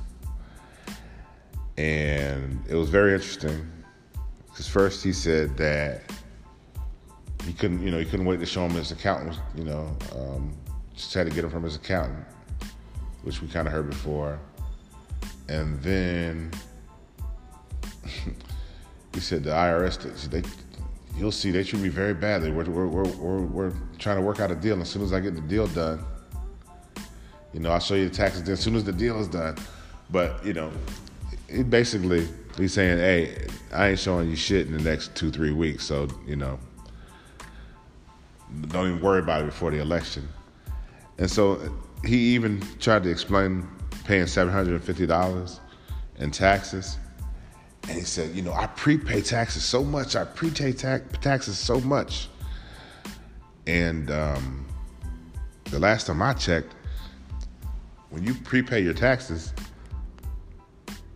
And 1.76 2.62
it 2.68 2.74
was 2.74 2.88
very 2.88 3.14
interesting 3.14 3.70
because 4.46 4.68
first 4.68 5.02
he 5.02 5.12
said 5.12 5.57
that 5.57 6.02
he 7.44 7.52
couldn't, 7.52 7.83
you 7.83 7.90
know, 7.90 7.98
he 7.98 8.04
couldn't 8.04 8.26
wait 8.26 8.40
to 8.40 8.46
show 8.46 8.64
him 8.64 8.70
his 8.72 8.92
accountant, 8.92 9.38
you 9.57 9.64
know, 9.64 9.96
um, 10.16 10.54
just 10.94 11.12
had 11.12 11.26
to 11.26 11.35
get 11.35 11.44
him 11.44 11.50
from 11.50 11.62
his 11.62 11.76
accountant, 11.76 12.24
which 13.22 13.42
we 13.42 13.48
kind 13.48 13.66
of 13.66 13.72
heard 13.72 13.90
before. 13.90 14.38
And 15.48 15.80
then 15.83 16.52
he 19.14 19.20
said 19.20 19.44
the 19.44 19.50
IRS, 19.50 20.30
they, 20.30 20.42
you'll 21.18 21.33
see, 21.33 21.50
they 21.50 21.64
treat 21.64 21.83
me 21.83 21.88
very 21.88 22.14
badly. 22.14 22.50
We're, 22.50 22.64
we're, 22.64 22.87
we're, 22.87 23.42
we're, 23.42 23.72
trying 23.98 24.16
to 24.16 24.22
work 24.22 24.40
out 24.40 24.50
a 24.50 24.54
deal. 24.54 24.74
And 24.74 24.83
as 24.83 24.90
soon 24.90 25.02
as 25.02 25.12
I 25.12 25.20
get 25.20 25.35
the 25.35 25.40
deal 25.40 25.66
done, 25.68 26.04
you 27.54 27.60
know, 27.60 27.70
I'll 27.70 27.80
show 27.80 27.94
you 27.94 28.08
the 28.08 28.14
taxes 28.14 28.48
as 28.48 28.60
soon 28.60 28.74
as 28.74 28.82
the 28.82 28.92
deal 28.92 29.18
is 29.20 29.28
done. 29.28 29.56
But, 30.10 30.44
you 30.44 30.52
know, 30.52 30.72
basically, 31.68 32.28
he's 32.58 32.74
saying, 32.74 32.98
hey, 32.98 33.46
I 33.72 33.90
ain't 33.90 33.98
showing 34.00 34.28
you 34.28 34.36
shit 34.36 34.66
in 34.66 34.76
the 34.76 34.82
next 34.82 35.14
two, 35.14 35.30
three 35.30 35.52
weeks. 35.52 35.84
So, 35.84 36.08
you 36.26 36.34
know, 36.34 36.58
don't 38.68 38.88
even 38.88 39.00
worry 39.00 39.20
about 39.20 39.42
it 39.42 39.46
before 39.46 39.70
the 39.70 39.78
election. 39.78 40.28
And 41.18 41.30
so 41.30 41.72
he 42.04 42.34
even 42.34 42.60
tried 42.80 43.04
to 43.04 43.10
explain 43.10 43.68
paying 44.04 44.24
$750 44.24 45.60
in 46.18 46.30
taxes. 46.32 46.98
And 47.84 47.92
he 47.92 48.04
said, 48.04 48.34
you 48.34 48.42
know, 48.42 48.52
I 48.52 48.66
prepay 48.66 49.20
taxes 49.20 49.62
so 49.62 49.84
much. 49.84 50.16
I 50.16 50.24
prepay 50.24 50.72
ta- 50.72 50.98
taxes 51.20 51.56
so 51.56 51.80
much. 51.80 52.28
And 53.66 54.10
um, 54.10 54.66
the 55.66 55.78
last 55.78 56.08
time 56.08 56.20
I 56.20 56.34
checked, 56.34 56.74
when 58.14 58.22
you 58.22 58.33
prepay 58.33 58.81
your 58.81 58.94
taxes, 58.94 59.53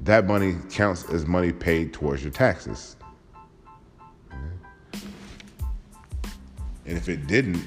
that 0.01 0.27
money 0.27 0.57
counts 0.69 1.09
as 1.11 1.27
money 1.27 1.53
paid 1.53 1.93
towards 1.93 2.25
your 2.25 2.33
taxes. 2.33 2.97
And 4.33 4.59
if 6.97 7.09
it 7.09 7.29
didn't, 7.29 7.63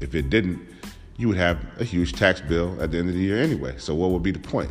if 0.00 0.14
it 0.14 0.30
didn't, 0.30 0.60
you 1.16 1.26
would 1.26 1.38
have 1.38 1.66
a 1.80 1.84
huge 1.84 2.12
tax 2.12 2.40
bill 2.40 2.80
at 2.80 2.92
the 2.92 2.98
end 2.98 3.08
of 3.08 3.16
the 3.16 3.20
year 3.20 3.42
anyway. 3.42 3.74
So 3.78 3.96
what 3.96 4.10
would 4.10 4.22
be 4.22 4.30
the 4.30 4.38
point? 4.38 4.70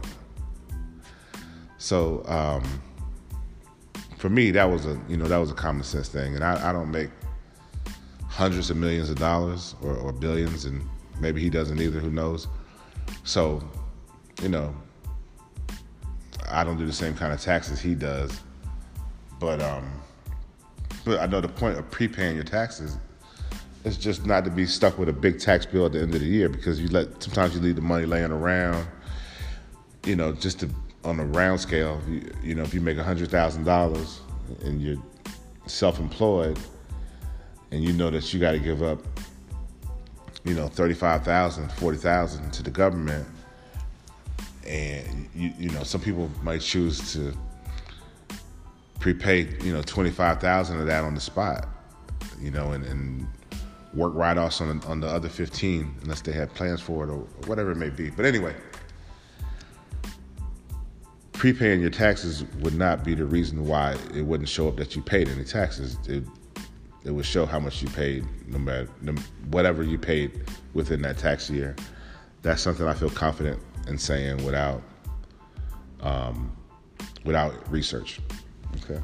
So 1.78 2.24
um, 2.28 2.64
for 4.18 4.30
me, 4.30 4.52
that 4.52 4.64
was 4.64 4.86
a 4.86 4.98
you 5.10 5.18
know 5.18 5.28
that 5.28 5.38
was 5.38 5.52
a 5.52 5.56
common 5.56 5.84
sense 5.84 6.08
thing, 6.08 6.36
and 6.36 6.46
I, 6.46 6.70
I 6.70 6.72
don't 6.72 6.92
make 6.92 7.10
hundreds 8.30 8.70
of 8.70 8.78
millions 8.78 9.10
of 9.10 9.20
dollars 9.20 9.76
or, 9.82 9.98
or 9.98 10.14
billions, 10.14 10.64
and 10.64 10.82
maybe 11.20 11.42
he 11.42 11.50
doesn't 11.50 11.82
either. 11.82 12.00
Who 12.00 12.10
knows? 12.10 12.48
So, 13.24 13.62
you 14.42 14.50
know, 14.50 14.76
I 16.50 16.64
don't 16.64 16.78
do 16.78 16.86
the 16.86 16.94
same 16.94 17.16
kind 17.16 17.34
of 17.34 17.42
taxes 17.42 17.80
he 17.80 17.96
does, 17.96 18.40
but 19.40 19.62
um, 19.62 19.92
but 21.04 21.20
I 21.20 21.26
know 21.26 21.42
the 21.42 21.48
point 21.48 21.78
of 21.78 21.90
prepaying 21.92 22.36
your 22.36 22.44
taxes 22.44 22.98
is 23.84 23.98
just 23.98 24.26
not 24.26 24.44
to 24.46 24.52
be 24.52 24.66
stuck 24.66 24.98
with 24.98 25.10
a 25.10 25.14
big 25.14 25.40
tax 25.40 25.66
bill 25.66 25.86
at 25.86 25.92
the 25.92 26.02
end 26.02 26.14
of 26.14 26.22
the 26.22 26.28
year 26.28 26.50
because 26.50 26.82
you 26.82 26.88
let 26.90 27.22
sometimes 27.22 27.56
you 27.56 27.62
leave 27.62 27.76
the 27.76 27.82
money 27.82 28.06
laying 28.06 28.32
around, 28.32 28.88
you 30.06 30.16
know, 30.16 30.34
just 30.34 30.60
to 30.60 30.70
on 31.04 31.20
a 31.20 31.26
round 31.26 31.60
scale. 31.60 32.02
You, 32.10 32.32
you 32.44 32.56
know, 32.56 32.64
if 32.64 32.74
you 32.74 32.82
make 32.82 32.98
hundred 32.98 33.30
thousand 33.30 33.64
dollars 33.64 34.22
and 34.64 34.82
you're 34.82 35.02
self-employed, 35.68 36.60
and 37.72 37.84
you 37.84 37.94
know 37.94 38.10
that 38.10 38.34
you 38.34 38.40
got 38.40 38.52
to 38.52 38.60
give 38.60 38.84
up 38.84 39.00
you 40.46 40.54
know, 40.54 40.68
35,000, 40.68 41.72
40,000 41.74 42.52
to 42.52 42.64
the 42.64 42.70
government. 42.70 43.28
And, 44.66 45.28
you, 45.36 45.52
you 45.58 45.70
know, 45.72 45.84
some 45.84 46.02
people 46.02 46.30
might 46.44 46.62
choose 46.62 47.14
to 47.14 47.36
prepay, 49.00 49.50
you 49.64 49.74
know, 49.74 49.82
25,000 49.82 50.80
of 50.80 50.88
that 50.88 51.04
on 51.04 51.16
the 51.16 51.22
spot, 51.22 51.68
you 52.40 52.52
know, 52.52 52.72
and, 52.72 52.86
and 52.86 53.28
work 53.94 54.14
write-offs 54.14 54.62
on, 54.62 54.82
on 54.84 55.00
the 55.00 55.08
other 55.08 55.30
15 55.30 55.96
unless 56.04 56.22
they 56.22 56.32
have 56.32 56.54
plans 56.54 56.82
for 56.82 57.06
it 57.06 57.10
or 57.10 57.20
whatever 57.48 57.72
it 57.72 57.78
may 57.78 57.90
be. 57.90 58.10
But 58.10 58.26
anyway, 58.26 58.56
prepaying 61.34 61.82
your 61.82 61.90
taxes 61.90 62.44
would 62.60 62.76
not 62.76 63.04
be 63.04 63.16
the 63.16 63.26
reason 63.26 63.66
why 63.66 63.96
it 64.14 64.22
wouldn't 64.22 64.50
show 64.50 64.68
up 64.68 64.78
that 64.78 64.96
you 64.96 65.02
paid 65.02 65.30
any 65.30 65.44
taxes. 65.44 65.98
It, 66.08 66.24
it 67.06 67.12
would 67.12 67.26
show 67.26 67.46
how 67.46 67.60
much 67.60 67.82
you 67.82 67.88
paid, 67.90 68.26
no 68.48 68.58
matter 68.58 68.90
no, 69.02 69.14
whatever 69.52 69.84
you 69.84 69.98
paid 69.98 70.44
within 70.74 71.02
that 71.04 71.18
tax 71.18 71.50
year. 71.50 71.76
That's 72.42 72.62
something 72.62 72.88
I 72.88 72.94
feel 72.94 73.10
confident 73.10 73.62
in 73.88 73.98
saying 73.98 74.44
without 74.44 74.82
um, 76.02 76.56
without 77.24 77.72
research. 77.72 78.20
Okay. 78.84 79.02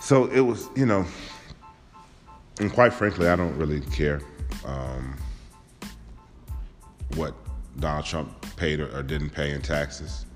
So 0.00 0.26
it 0.26 0.40
was, 0.40 0.68
you 0.76 0.84
know, 0.84 1.06
and 2.60 2.72
quite 2.72 2.92
frankly, 2.92 3.28
I 3.28 3.36
don't 3.36 3.56
really 3.56 3.80
care 3.80 4.20
um, 4.64 5.16
what 7.16 7.34
Donald 7.80 8.04
Trump 8.04 8.30
paid 8.56 8.80
or, 8.80 8.96
or, 8.96 9.02
didn't 9.02 9.30
pay 9.30 9.52
in 9.52 9.62
taxes. 9.62 10.26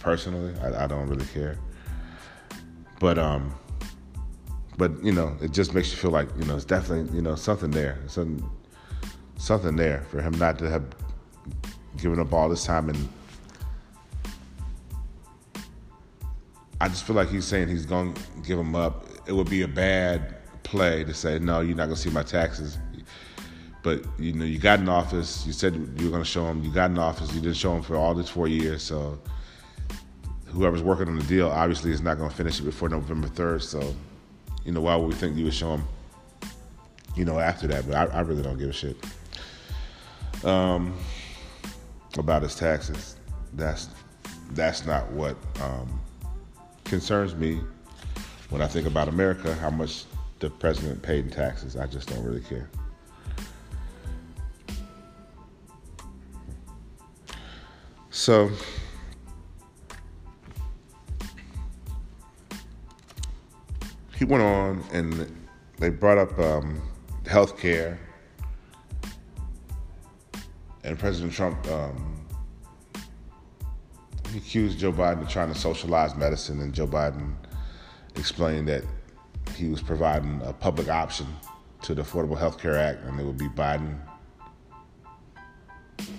Personally, 0.00 0.54
I, 0.60 0.84
I 0.84 0.86
don't 0.86 1.08
really 1.08 1.26
care. 1.26 1.56
But 2.98 3.18
um, 3.18 3.54
but 4.80 4.90
you 5.04 5.12
know, 5.12 5.36
it 5.42 5.52
just 5.52 5.74
makes 5.74 5.90
you 5.90 5.98
feel 5.98 6.10
like 6.10 6.28
you 6.38 6.44
know 6.46 6.56
it's 6.56 6.64
definitely 6.64 7.14
you 7.14 7.20
know 7.20 7.34
something 7.34 7.70
there, 7.70 7.98
something 8.06 8.42
something 9.36 9.76
there 9.76 10.00
for 10.10 10.22
him 10.22 10.32
not 10.38 10.58
to 10.58 10.70
have 10.70 10.84
given 11.98 12.18
up 12.18 12.32
all 12.32 12.48
this 12.48 12.64
time 12.64 12.88
and. 12.88 13.08
I 16.82 16.88
just 16.88 17.06
feel 17.06 17.14
like 17.14 17.28
he's 17.28 17.44
saying 17.44 17.68
he's 17.68 17.84
going 17.84 18.14
to 18.14 18.22
give 18.42 18.58
him 18.58 18.74
up. 18.74 19.04
It 19.26 19.32
would 19.32 19.50
be 19.50 19.60
a 19.60 19.68
bad 19.68 20.36
play 20.62 21.04
to 21.04 21.12
say, 21.12 21.38
no, 21.38 21.60
you're 21.60 21.76
not 21.76 21.84
going 21.84 21.96
to 21.96 22.00
see 22.00 22.08
my 22.08 22.22
taxes 22.22 22.78
but 23.82 24.04
you 24.18 24.32
know, 24.32 24.44
you 24.44 24.58
got 24.58 24.78
an 24.78 24.88
office. 24.88 25.46
You 25.46 25.52
said 25.52 25.74
you 25.74 26.06
were 26.06 26.10
going 26.10 26.22
to 26.22 26.28
show 26.28 26.46
him. 26.46 26.62
You 26.62 26.72
got 26.72 26.90
an 26.90 26.98
office. 26.98 27.32
You 27.34 27.40
didn't 27.40 27.56
show 27.56 27.74
him 27.74 27.82
for 27.82 27.96
all 27.96 28.14
these 28.14 28.28
four 28.28 28.48
years. 28.48 28.82
So 28.82 29.18
whoever's 30.46 30.82
working 30.82 31.08
on 31.08 31.18
the 31.18 31.24
deal 31.24 31.48
obviously 31.48 31.90
is 31.90 32.02
not 32.02 32.18
going 32.18 32.30
to 32.30 32.36
finish 32.36 32.60
it 32.60 32.64
before 32.64 32.88
November 32.88 33.28
third. 33.28 33.62
So 33.62 33.94
you 34.64 34.72
know, 34.72 34.80
why 34.80 34.96
would 34.96 35.08
we 35.08 35.14
think 35.14 35.36
you 35.36 35.44
would 35.44 35.54
show 35.54 35.70
them? 35.70 35.86
You 37.16 37.24
know, 37.24 37.38
after 37.38 37.66
that. 37.68 37.86
But 37.86 37.96
I, 37.96 38.18
I 38.18 38.20
really 38.20 38.42
don't 38.42 38.58
give 38.58 38.70
a 38.70 38.72
shit 38.72 38.96
um, 40.44 40.96
about 42.18 42.42
his 42.42 42.54
taxes. 42.54 43.16
That's 43.54 43.88
that's 44.52 44.86
not 44.86 45.10
what 45.12 45.36
um, 45.62 46.00
concerns 46.84 47.34
me 47.34 47.60
when 48.50 48.62
I 48.62 48.66
think 48.66 48.86
about 48.86 49.08
America. 49.08 49.54
How 49.54 49.70
much 49.70 50.04
the 50.40 50.50
president 50.50 51.02
paid 51.02 51.26
in 51.26 51.30
taxes. 51.30 51.76
I 51.76 51.86
just 51.86 52.08
don't 52.08 52.24
really 52.24 52.40
care. 52.40 52.68
So, 58.10 58.50
he 64.20 64.26
went 64.26 64.42
on 64.42 64.84
and 64.92 65.34
they 65.78 65.88
brought 65.88 66.18
up 66.18 66.38
um, 66.38 66.80
health 67.26 67.58
care. 67.58 67.98
And 70.84 70.98
President 70.98 71.32
Trump 71.32 71.66
um, 71.68 72.20
he 74.30 74.38
accused 74.38 74.78
Joe 74.78 74.92
Biden 74.92 75.22
of 75.22 75.28
trying 75.28 75.52
to 75.52 75.58
socialize 75.58 76.14
medicine, 76.14 76.60
and 76.60 76.72
Joe 76.72 76.86
Biden 76.86 77.34
explained 78.16 78.68
that 78.68 78.84
he 79.56 79.68
was 79.68 79.82
providing 79.82 80.40
a 80.44 80.52
public 80.52 80.88
option 80.88 81.26
to 81.82 81.94
the 81.94 82.02
Affordable 82.02 82.38
Health 82.38 82.60
Care 82.60 82.76
Act, 82.76 83.02
and 83.04 83.18
it 83.18 83.24
would 83.24 83.38
be 83.38 83.48
Biden 83.48 83.98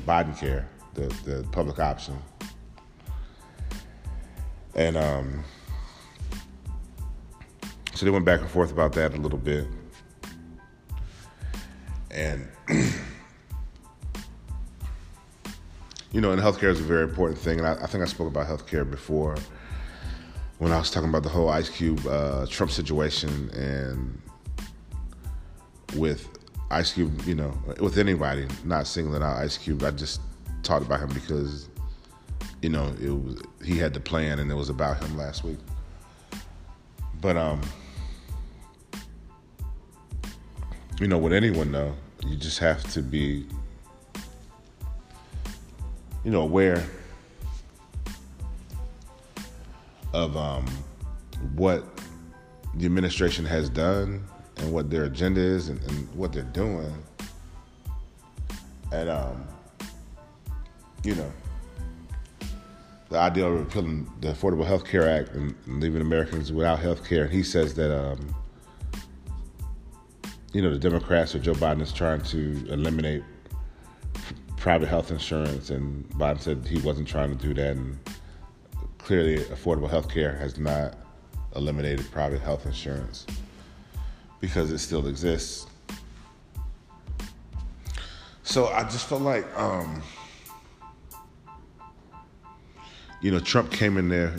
Biden 0.08 0.38
Care, 0.38 0.68
the, 0.96 1.04
the 1.24 1.48
public 1.52 1.78
option. 1.78 2.18
And 4.74 4.98
um, 4.98 5.44
so 8.02 8.06
they 8.06 8.10
went 8.10 8.26
back 8.26 8.42
and 8.42 8.50
forth 8.50 8.72
about 8.72 8.94
that 8.94 9.14
a 9.14 9.18
little 9.18 9.38
bit. 9.38 9.68
And 12.10 12.48
you 16.12 16.20
know, 16.20 16.32
and 16.32 16.42
healthcare 16.42 16.72
is 16.72 16.80
a 16.80 16.84
very 16.84 17.04
important 17.04 17.38
thing. 17.38 17.60
And 17.60 17.68
I, 17.68 17.74
I, 17.74 17.86
think 17.86 18.04
I 18.04 18.08
spoke 18.08 18.26
about 18.26 18.48
healthcare 18.48 18.90
before 18.90 19.38
when 20.58 20.72
I 20.72 20.80
was 20.80 20.90
talking 20.90 21.10
about 21.10 21.22
the 21.22 21.30
whole 21.30 21.50
Ice 21.50 21.70
Cube 21.70 22.04
uh, 22.08 22.48
Trump 22.48 22.72
situation 22.72 23.52
and 23.52 24.20
with 25.96 26.28
Ice 26.72 26.94
Cube, 26.94 27.22
you 27.28 27.36
know, 27.36 27.56
with 27.80 28.00
anybody, 28.00 28.48
not 28.66 28.88
singling 28.88 29.22
out 29.22 29.38
Ice 29.38 29.60
Cube. 29.60 29.84
I 29.84 29.92
just 29.92 30.22
talked 30.64 30.88
about 30.88 31.02
him 31.02 31.10
because, 31.10 31.70
you 32.64 32.70
know, 32.70 32.96
it 33.00 33.12
was 33.12 33.40
he 33.64 33.78
had 33.78 33.94
the 33.94 34.00
plan 34.00 34.40
and 34.40 34.50
it 34.50 34.56
was 34.56 34.70
about 34.70 35.04
him 35.04 35.16
last 35.16 35.44
week. 35.44 35.60
But 37.22 37.38
um, 37.38 37.62
you 41.02 41.08
know, 41.08 41.18
with 41.18 41.34
anyone 41.34 41.72
though, 41.72 41.94
you 42.26 42.38
just 42.38 42.60
have 42.60 42.84
to 42.94 43.02
be 43.02 43.46
you 46.24 46.30
know, 46.30 46.42
aware 46.42 46.84
of 50.14 50.38
um, 50.38 50.68
what 51.56 51.84
the 52.76 52.86
administration 52.86 53.46
has 53.46 53.70
done 53.70 54.24
and 54.58 54.72
what 54.72 54.90
their 54.90 55.06
agenda 55.06 55.42
is 55.42 55.70
and, 55.70 55.82
and 55.84 56.16
what 56.16 56.32
they're 56.32 56.44
doing. 56.44 56.94
And, 58.92 59.10
um, 59.10 59.48
you 61.04 61.16
know, 61.16 61.32
the 63.10 63.18
idea 63.18 63.48
of 63.48 63.58
repealing 63.58 64.10
the 64.22 64.28
Affordable 64.28 64.66
Health 64.66 64.86
Care 64.86 65.10
Act 65.10 65.30
and, 65.30 65.56
leaving 65.66 66.02
Americans 66.02 66.52
without 66.52 66.80
health 66.80 67.08
care. 67.08 67.24
And 67.24 67.34
he 67.34 67.42
says 67.42 67.74
that, 67.74 67.92
um, 67.92 68.36
you 70.54 70.62
know, 70.62 70.72
the 70.72 70.80
Democrats 70.80 71.34
or 71.34 71.40
Joe 71.40 71.54
Biden 71.54 71.82
is 71.82 71.94
trying 71.94 72.22
to 72.24 72.66
eliminate 72.70 73.24
private 74.58 74.90
health 74.90 75.12
insurance, 75.12 75.70
and 75.70 76.08
Biden 76.12 76.42
said 76.42 76.68
he 76.68 76.80
wasn't 76.82 77.08
trying 77.08 77.36
to 77.36 77.42
do 77.42 77.54
that. 77.54 77.78
And 77.78 77.98
clearly, 78.98 79.38
affordable 79.46 79.90
health 79.90 80.10
care 80.10 80.36
has 80.36 80.58
not 80.60 80.98
eliminated 81.56 82.10
private 82.12 82.42
health 82.42 82.66
insurance 82.66 83.26
because 84.40 84.72
it 84.72 84.80
still 84.80 85.08
exists. 85.08 85.68
So 88.44 88.68
I 88.68 88.84
just 88.84 89.08
felt 89.08 89.22
like, 89.22 89.46
um, 89.58 90.02
you 93.22 93.32
know, 93.32 93.40
Trump 93.40 93.72
came 93.72 93.98
in 93.98 94.10
there 94.10 94.36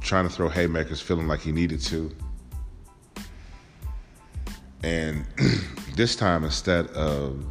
trying 0.00 0.26
to 0.26 0.34
throw 0.34 0.48
haymakers, 0.48 1.00
feeling 1.00 1.28
like 1.28 1.40
he 1.40 1.52
needed 1.52 1.80
to. 1.82 2.14
And 4.84 5.24
this 5.96 6.14
time, 6.14 6.44
instead 6.44 6.88
of 6.88 7.42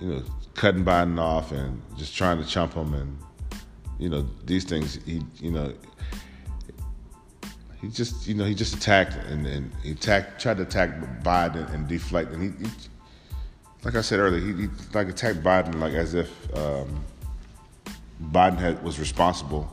you 0.00 0.08
know, 0.08 0.22
cutting 0.54 0.84
Biden 0.84 1.18
off 1.20 1.52
and 1.52 1.82
just 1.96 2.16
trying 2.16 2.42
to 2.42 2.48
chump 2.48 2.74
him 2.74 2.94
and 2.94 3.18
you 3.98 4.08
know 4.08 4.26
these 4.44 4.64
things. 4.64 4.98
He 5.04 5.22
you 5.36 5.50
know 5.50 5.74
he 7.80 7.88
just 7.88 8.26
you 8.26 8.34
know 8.34 8.44
he 8.44 8.54
just 8.54 8.74
attacked 8.74 9.14
and, 9.14 9.46
and 9.46 9.72
he 9.82 9.92
attacked 9.92 10.40
tried 10.40 10.58
to 10.58 10.62
attack 10.62 10.90
Biden 11.22 11.72
and 11.72 11.88
deflect 11.88 12.32
and 12.32 12.42
he, 12.42 12.64
he 12.64 12.70
like 13.84 13.94
I 13.94 14.00
said 14.00 14.18
earlier 14.18 14.40
he, 14.40 14.62
he, 14.62 14.68
like 14.94 15.08
attacked 15.08 15.42
Biden 15.42 15.78
like 15.80 15.94
as 15.94 16.14
if 16.14 16.30
um, 16.56 17.04
Biden 18.30 18.58
had 18.58 18.82
was 18.82 18.98
responsible 18.98 19.72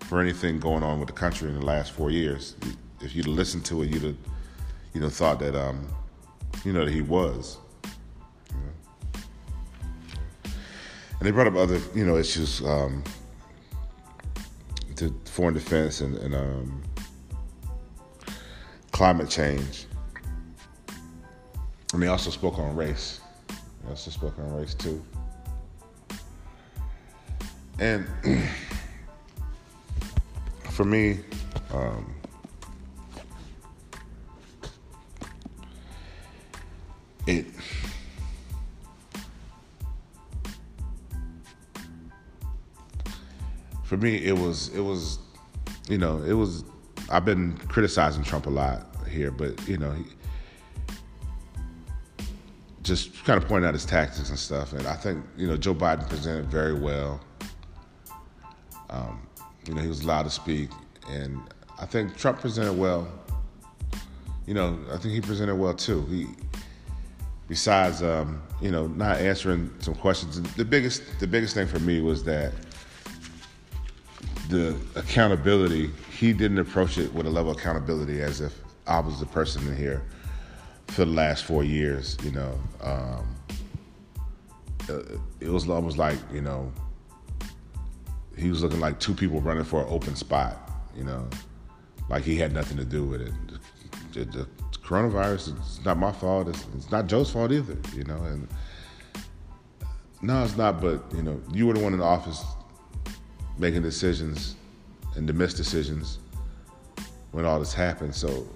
for 0.00 0.20
anything 0.20 0.58
going 0.58 0.82
on 0.82 0.98
with 0.98 1.08
the 1.08 1.14
country 1.14 1.48
in 1.48 1.58
the 1.58 1.64
last 1.64 1.92
four 1.92 2.10
years. 2.10 2.56
If 3.00 3.14
you'd 3.14 3.28
listened 3.28 3.64
to 3.66 3.82
it, 3.82 3.90
you'd 3.90 4.02
have 4.02 4.16
you 4.94 5.00
know 5.00 5.08
thought 5.08 5.38
that 5.40 5.54
um, 5.54 5.86
you 6.64 6.72
know 6.72 6.84
that 6.84 6.92
he 6.92 7.02
was. 7.02 7.58
and 11.20 11.26
they 11.26 11.30
brought 11.30 11.46
up 11.46 11.54
other 11.54 11.78
you 11.94 12.04
know 12.04 12.16
issues 12.16 12.62
um, 12.64 13.04
to 14.96 15.14
foreign 15.26 15.54
defense 15.54 16.00
and, 16.00 16.16
and 16.16 16.34
um, 16.34 16.82
climate 18.90 19.28
change. 19.28 19.86
And 21.92 22.02
they 22.02 22.06
also 22.06 22.30
spoke 22.30 22.58
on 22.58 22.74
race. 22.74 23.20
They 23.48 23.90
also 23.90 24.10
spoke 24.10 24.38
on 24.38 24.54
race 24.54 24.74
too. 24.74 25.04
And 27.78 28.06
for 30.70 30.84
me, 30.84 31.20
um, 31.72 32.14
me, 44.00 44.16
it 44.24 44.36
was 44.36 44.68
it 44.68 44.80
was, 44.80 45.18
you 45.88 45.98
know, 45.98 46.22
it 46.22 46.32
was. 46.32 46.64
I've 47.10 47.24
been 47.24 47.56
criticizing 47.68 48.22
Trump 48.22 48.46
a 48.46 48.50
lot 48.50 48.86
here, 49.08 49.30
but 49.30 49.66
you 49.68 49.76
know, 49.76 49.90
he, 49.92 50.04
just 52.82 53.24
kind 53.24 53.40
of 53.42 53.48
pointing 53.48 53.68
out 53.68 53.74
his 53.74 53.84
tactics 53.84 54.30
and 54.30 54.38
stuff. 54.38 54.72
And 54.72 54.86
I 54.86 54.94
think 54.94 55.24
you 55.36 55.46
know 55.46 55.56
Joe 55.56 55.74
Biden 55.74 56.08
presented 56.08 56.46
very 56.46 56.74
well. 56.74 57.20
Um, 58.88 59.26
you 59.66 59.74
know, 59.74 59.82
he 59.82 59.88
was 59.88 60.02
allowed 60.02 60.24
to 60.24 60.30
speak, 60.30 60.70
and 61.08 61.40
I 61.78 61.86
think 61.86 62.16
Trump 62.16 62.40
presented 62.40 62.72
well. 62.72 63.08
You 64.46 64.54
know, 64.54 64.78
I 64.92 64.96
think 64.96 65.14
he 65.14 65.20
presented 65.20 65.54
well 65.56 65.74
too. 65.74 66.04
He, 66.06 66.26
besides, 67.46 68.02
um, 68.02 68.42
you 68.60 68.70
know, 68.70 68.86
not 68.86 69.18
answering 69.18 69.70
some 69.80 69.94
questions. 69.94 70.40
The 70.54 70.64
biggest, 70.64 71.02
the 71.20 71.26
biggest 71.26 71.54
thing 71.54 71.66
for 71.66 71.78
me 71.80 72.00
was 72.00 72.24
that 72.24 72.52
the 74.50 74.76
accountability, 74.96 75.90
he 76.18 76.32
didn't 76.32 76.58
approach 76.58 76.98
it 76.98 77.12
with 77.14 77.26
a 77.26 77.30
level 77.30 77.52
of 77.52 77.56
accountability 77.56 78.20
as 78.20 78.40
if 78.40 78.54
I 78.86 78.98
was 78.98 79.20
the 79.20 79.26
person 79.26 79.66
in 79.68 79.76
here 79.76 80.02
for 80.88 81.04
the 81.04 81.12
last 81.12 81.44
four 81.44 81.64
years. 81.64 82.16
You 82.22 82.32
know, 82.32 82.60
um, 82.82 83.36
it 85.40 85.48
was 85.48 85.68
almost 85.68 85.96
like 85.96 86.18
you 86.32 86.40
know 86.40 86.72
he 88.36 88.50
was 88.50 88.62
looking 88.62 88.80
like 88.80 88.98
two 88.98 89.14
people 89.14 89.40
running 89.40 89.64
for 89.64 89.82
an 89.82 89.86
open 89.88 90.16
spot. 90.16 90.70
You 90.96 91.04
know, 91.04 91.28
like 92.08 92.24
he 92.24 92.36
had 92.36 92.52
nothing 92.52 92.76
to 92.76 92.84
do 92.84 93.04
with 93.04 93.22
it. 93.22 93.32
The, 94.12 94.24
the 94.24 94.48
coronavirus, 94.82 95.56
it's 95.58 95.84
not 95.84 95.96
my 95.96 96.10
fault. 96.10 96.48
It's, 96.48 96.66
it's 96.76 96.90
not 96.90 97.06
Joe's 97.06 97.30
fault 97.30 97.52
either. 97.52 97.78
You 97.94 98.04
know, 98.04 98.16
and 98.16 98.48
no, 100.20 100.42
it's 100.42 100.56
not. 100.56 100.80
But 100.80 101.04
you 101.14 101.22
know, 101.22 101.40
you 101.52 101.68
were 101.68 101.74
the 101.74 101.80
one 101.80 101.92
in 101.92 102.00
the 102.00 102.04
office 102.04 102.44
making 103.60 103.82
decisions 103.82 104.56
and 105.16 105.26
to 105.26 105.34
miss 105.34 105.52
decisions 105.52 106.18
when 107.32 107.44
all 107.44 107.58
this 107.58 107.74
happened. 107.74 108.14
So 108.14 108.48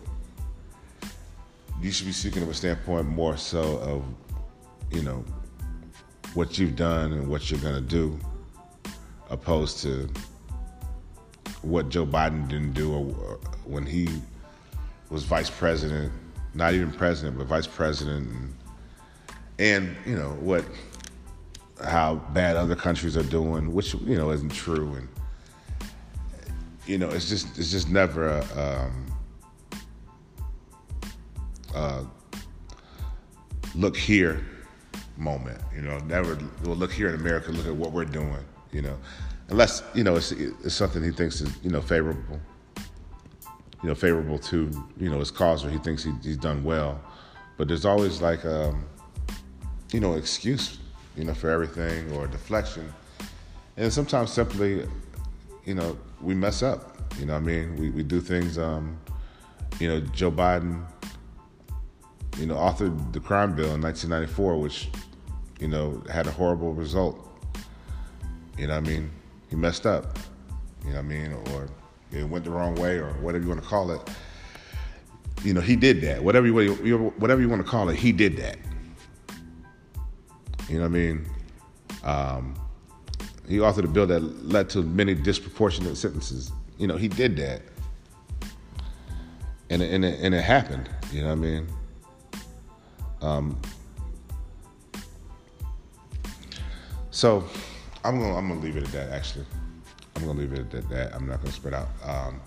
you 1.80 1.92
should 1.92 2.06
be 2.06 2.12
speaking 2.12 2.40
from 2.40 2.50
a 2.50 2.54
standpoint 2.54 3.06
more 3.06 3.36
so 3.36 3.78
of, 3.78 4.04
you 4.90 5.02
know, 5.02 5.22
what 6.32 6.58
you've 6.58 6.74
done 6.74 7.12
and 7.12 7.28
what 7.28 7.50
you're 7.50 7.60
gonna 7.60 7.82
do, 7.82 8.18
opposed 9.28 9.80
to 9.82 10.08
what 11.60 11.90
Joe 11.90 12.06
Biden 12.06 12.48
didn't 12.48 12.72
do 12.72 12.92
or, 12.92 13.14
or 13.14 13.40
when 13.64 13.84
he 13.84 14.08
was 15.10 15.24
vice 15.24 15.50
president, 15.50 16.12
not 16.54 16.72
even 16.72 16.90
president, 16.90 17.36
but 17.36 17.46
vice 17.46 17.66
president, 17.66 18.28
and, 18.28 18.54
and 19.58 19.96
you 20.06 20.16
know 20.16 20.30
what, 20.40 20.64
how 21.82 22.16
bad 22.32 22.56
other 22.56 22.76
countries 22.76 23.16
are 23.16 23.24
doing, 23.24 23.72
which 23.72 23.94
you 23.94 24.16
know 24.16 24.30
isn't 24.30 24.52
true, 24.52 24.94
and 24.94 25.08
you 26.86 26.98
know 26.98 27.08
it's 27.10 27.28
just 27.28 27.58
it's 27.58 27.70
just 27.70 27.88
never 27.88 28.28
a, 28.28 28.44
um, 28.60 29.06
uh, 31.74 32.04
look 33.74 33.96
here 33.96 34.44
moment. 35.16 35.60
You 35.74 35.82
know, 35.82 35.98
never 35.98 36.38
well, 36.64 36.76
look 36.76 36.92
here 36.92 37.08
in 37.08 37.16
America. 37.16 37.50
Look 37.50 37.66
at 37.66 37.74
what 37.74 37.92
we're 37.92 38.04
doing. 38.04 38.44
You 38.72 38.82
know, 38.82 38.98
unless 39.48 39.82
you 39.94 40.04
know 40.04 40.16
it's, 40.16 40.32
it's 40.32 40.74
something 40.74 41.02
he 41.02 41.10
thinks 41.10 41.40
is 41.40 41.52
you 41.62 41.70
know 41.70 41.80
favorable. 41.80 42.40
You 43.82 43.90
know, 43.90 43.94
favorable 43.94 44.38
to 44.38 44.70
you 44.98 45.10
know 45.10 45.18
his 45.18 45.30
cause, 45.30 45.64
or 45.64 45.70
he 45.70 45.78
thinks 45.78 46.04
he, 46.04 46.12
he's 46.22 46.36
done 46.36 46.62
well. 46.62 47.00
But 47.56 47.68
there's 47.68 47.84
always 47.84 48.22
like 48.22 48.44
um, 48.44 48.84
you 49.92 50.00
know 50.00 50.14
excuse 50.14 50.78
you 51.16 51.24
know 51.24 51.34
for 51.34 51.50
everything 51.50 52.10
or 52.12 52.26
deflection, 52.26 52.92
and 53.76 53.92
sometimes 53.92 54.32
simply 54.32 54.86
you 55.64 55.74
know 55.74 55.96
we 56.20 56.34
mess 56.34 56.62
up. 56.62 56.96
You 57.18 57.26
know, 57.26 57.36
I 57.36 57.40
mean, 57.40 57.76
we 57.76 57.90
we 57.90 58.02
do 58.02 58.20
things. 58.20 58.58
Um, 58.58 58.98
you 59.80 59.88
know, 59.88 60.00
Joe 60.00 60.30
Biden 60.30 60.84
you 62.38 62.46
know, 62.46 62.56
authored 62.56 63.12
the 63.12 63.20
crime 63.20 63.54
bill 63.54 63.74
in 63.74 63.80
1994, 63.80 64.60
which, 64.60 64.88
you 65.60 65.68
know, 65.68 66.02
had 66.10 66.26
a 66.26 66.30
horrible 66.30 66.72
result. 66.72 67.20
You 68.58 68.66
know 68.66 68.76
I 68.76 68.80
mean? 68.80 69.10
He 69.50 69.56
messed 69.56 69.86
up. 69.86 70.18
You 70.84 70.92
know 70.92 70.98
I 70.98 71.02
mean? 71.02 71.32
Or 71.52 71.68
it 72.12 72.24
went 72.24 72.44
the 72.44 72.50
wrong 72.50 72.74
way, 72.76 72.96
or 72.96 73.12
whatever 73.14 73.44
you 73.44 73.50
want 73.50 73.62
to 73.62 73.68
call 73.68 73.90
it. 73.90 74.00
You 75.42 75.54
know, 75.54 75.60
he 75.60 75.76
did 75.76 76.00
that. 76.02 76.22
Whatever 76.22 76.46
you 76.46 77.12
whatever 77.18 77.40
you 77.40 77.48
want 77.48 77.64
to 77.64 77.68
call 77.68 77.88
it, 77.88 77.96
he 77.96 78.12
did 78.12 78.36
that. 78.38 78.58
You 80.68 80.76
know 80.76 80.82
what 80.82 80.86
I 80.86 80.88
mean? 80.88 81.26
Um, 82.02 82.54
he 83.48 83.58
authored 83.58 83.84
a 83.84 83.88
bill 83.88 84.06
that 84.06 84.20
led 84.46 84.70
to 84.70 84.82
many 84.82 85.14
disproportionate 85.14 85.96
sentences. 85.96 86.50
You 86.78 86.86
know, 86.86 86.96
he 86.96 87.08
did 87.08 87.36
that, 87.36 87.62
and 89.70 89.82
and 89.82 90.04
it, 90.04 90.20
and 90.20 90.34
it 90.34 90.42
happened. 90.42 90.88
You 91.12 91.22
know 91.22 91.28
what 91.28 91.32
I 91.32 91.36
mean? 91.36 91.68
Um, 93.20 93.60
so 97.10 97.44
I'm 98.04 98.18
gonna 98.18 98.36
I'm 98.36 98.48
gonna 98.48 98.60
leave 98.60 98.76
it 98.76 98.84
at 98.84 98.92
that. 98.92 99.10
Actually, 99.10 99.46
I'm 100.16 100.26
gonna 100.26 100.38
leave 100.38 100.52
it 100.52 100.74
at 100.74 100.88
that. 100.88 101.14
I'm 101.14 101.26
not 101.26 101.40
gonna 101.40 101.52
spread 101.52 101.74
out. 101.74 101.88
Um, 102.04 102.40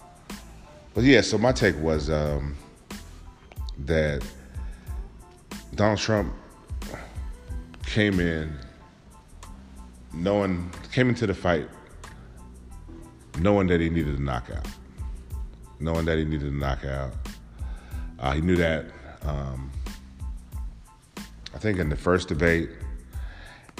but 0.93 1.03
yeah, 1.03 1.21
so 1.21 1.37
my 1.37 1.51
take 1.51 1.77
was 1.79 2.09
um, 2.09 2.55
that 3.85 4.25
Donald 5.75 5.99
Trump 5.99 6.33
came 7.87 8.19
in 8.19 8.55
knowing 10.13 10.71
came 10.91 11.09
into 11.09 11.25
the 11.27 11.33
fight 11.33 11.67
knowing 13.39 13.67
that 13.67 13.79
he 13.79 13.89
needed 13.89 14.17
a 14.17 14.21
knockout, 14.21 14.67
knowing 15.79 16.05
that 16.05 16.17
he 16.17 16.25
needed 16.25 16.51
a 16.51 16.55
knockout. 16.55 17.13
Uh, 18.19 18.33
he 18.33 18.41
knew 18.41 18.55
that 18.55 18.85
um, 19.23 19.71
I 21.53 21.57
think 21.59 21.79
in 21.79 21.89
the 21.89 21.95
first 21.95 22.27
debate, 22.27 22.69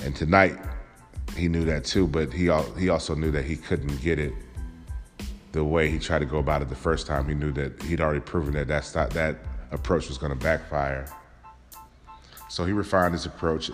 and 0.03 0.15
tonight 0.15 0.57
he 1.35 1.47
knew 1.47 1.65
that 1.65 1.85
too. 1.85 2.07
But 2.07 2.31
he 2.33 2.51
he 2.77 2.89
also 2.89 3.15
knew 3.15 3.31
that 3.31 3.45
he 3.45 3.55
couldn't 3.55 4.01
get 4.01 4.19
it 4.19 4.33
the 5.53 5.63
way 5.63 5.89
he 5.89 5.97
tried 5.97 6.19
to 6.19 6.25
go 6.25 6.37
about 6.37 6.61
it 6.61 6.69
the 6.69 6.75
first 6.75 7.07
time. 7.07 7.27
He 7.27 7.33
knew 7.33 7.51
that 7.53 7.81
he'd 7.83 8.01
already 8.01 8.19
proven 8.19 8.53
that 8.53 8.67
that's 8.67 8.93
not, 8.93 9.09
that 9.11 9.37
approach 9.71 10.07
was 10.07 10.17
going 10.17 10.31
to 10.31 10.37
backfire. 10.37 11.07
So 12.49 12.63
he 12.63 12.73
refined 12.73 13.13
his 13.13 13.25
approach 13.25 13.71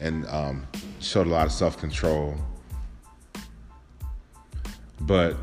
and 0.00 0.26
um, 0.28 0.66
showed 1.00 1.26
a 1.26 1.30
lot 1.30 1.46
of 1.46 1.52
self 1.52 1.78
control. 1.78 2.36
But 5.02 5.36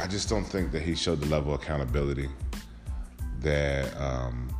I 0.00 0.06
just 0.06 0.28
don't 0.28 0.44
think 0.44 0.72
that 0.72 0.82
he 0.82 0.94
showed 0.94 1.20
the 1.20 1.26
level 1.26 1.54
of 1.54 1.62
accountability 1.62 2.28
that 3.40 3.94
um, 4.00 4.54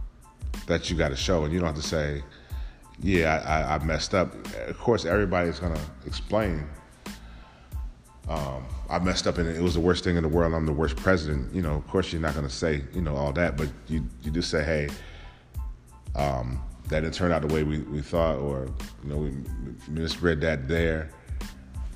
that 0.66 0.90
you 0.90 0.96
got 0.96 1.08
to 1.08 1.16
show, 1.16 1.44
and 1.44 1.52
you 1.52 1.58
don't 1.58 1.74
have 1.74 1.82
to 1.82 1.88
say, 1.88 2.22
"Yeah, 3.00 3.42
I, 3.44 3.74
I 3.74 3.84
messed 3.84 4.14
up." 4.14 4.34
Of 4.68 4.78
course, 4.78 5.04
everybody's 5.04 5.58
gonna 5.58 5.80
explain. 6.06 6.66
Um, 8.28 8.64
I 8.88 8.98
messed 9.00 9.26
up, 9.26 9.36
and 9.38 9.48
it 9.48 9.60
was 9.60 9.74
the 9.74 9.80
worst 9.80 10.04
thing 10.04 10.16
in 10.16 10.22
the 10.22 10.28
world. 10.28 10.54
I'm 10.54 10.64
the 10.64 10.72
worst 10.72 10.96
president. 10.96 11.54
You 11.54 11.62
know, 11.62 11.74
of 11.74 11.86
course, 11.88 12.12
you're 12.12 12.22
not 12.22 12.34
gonna 12.34 12.48
say 12.48 12.82
you 12.94 13.02
know 13.02 13.16
all 13.16 13.32
that, 13.32 13.56
but 13.56 13.68
you 13.88 14.06
you 14.22 14.30
do 14.30 14.40
say, 14.40 14.64
"Hey, 14.64 14.88
um, 16.14 16.62
that 16.88 17.00
didn't 17.00 17.14
turn 17.14 17.32
out 17.32 17.42
the 17.42 17.52
way 17.52 17.62
we, 17.62 17.78
we 17.80 18.00
thought, 18.00 18.36
or 18.36 18.68
you 19.02 19.10
know, 19.10 19.16
we 19.16 19.32
misread 19.88 20.40
that 20.42 20.68
there." 20.68 21.10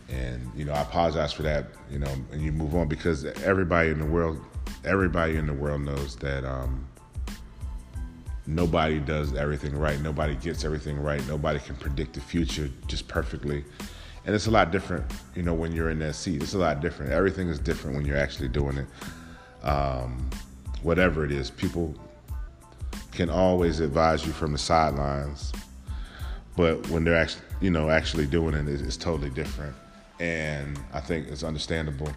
And 0.08 0.50
you 0.56 0.64
know, 0.64 0.72
I 0.72 0.80
apologize 0.80 1.32
for 1.32 1.42
that. 1.42 1.66
You 1.90 1.98
know, 1.98 2.12
and 2.32 2.42
you 2.42 2.52
move 2.52 2.74
on 2.74 2.88
because 2.88 3.24
everybody 3.24 3.90
in 3.90 3.98
the 3.98 4.06
world, 4.06 4.40
everybody 4.84 5.36
in 5.36 5.46
the 5.46 5.52
world 5.52 5.82
knows 5.82 6.16
that 6.16 6.44
um, 6.44 6.88
nobody 8.48 8.98
does 8.98 9.34
everything 9.34 9.76
right. 9.76 10.00
Nobody 10.00 10.34
gets 10.34 10.64
everything 10.64 10.98
right. 10.98 11.24
Nobody 11.28 11.60
can 11.60 11.76
predict 11.76 12.14
the 12.14 12.20
future 12.20 12.70
just 12.86 13.06
perfectly. 13.06 13.64
And 14.24 14.34
it's 14.34 14.46
a 14.46 14.50
lot 14.50 14.72
different, 14.72 15.04
you 15.34 15.42
know, 15.42 15.54
when 15.54 15.72
you're 15.72 15.90
in 15.90 15.98
that 16.00 16.14
seat. 16.14 16.42
It's 16.42 16.54
a 16.54 16.58
lot 16.58 16.80
different. 16.80 17.12
Everything 17.12 17.48
is 17.48 17.58
different 17.58 17.96
when 17.96 18.04
you're 18.04 18.18
actually 18.18 18.48
doing 18.48 18.78
it. 18.78 19.66
Um, 19.66 20.28
whatever 20.82 21.24
it 21.24 21.32
is, 21.32 21.50
people 21.50 21.94
can 23.18 23.30
always 23.30 23.80
advise 23.80 24.24
you 24.26 24.32
from 24.32 24.52
the 24.52 24.58
sidelines, 24.58 25.52
but 26.56 26.88
when 26.88 27.04
they're 27.04 27.16
actually, 27.16 27.44
you 27.60 27.70
know, 27.70 27.90
actually 27.90 28.26
doing 28.26 28.54
it, 28.54 28.66
it's, 28.68 28.82
it's 28.82 28.96
totally 28.96 29.30
different. 29.30 29.74
And 30.20 30.80
I 30.92 31.00
think 31.00 31.28
it's 31.28 31.44
understandable 31.44 32.10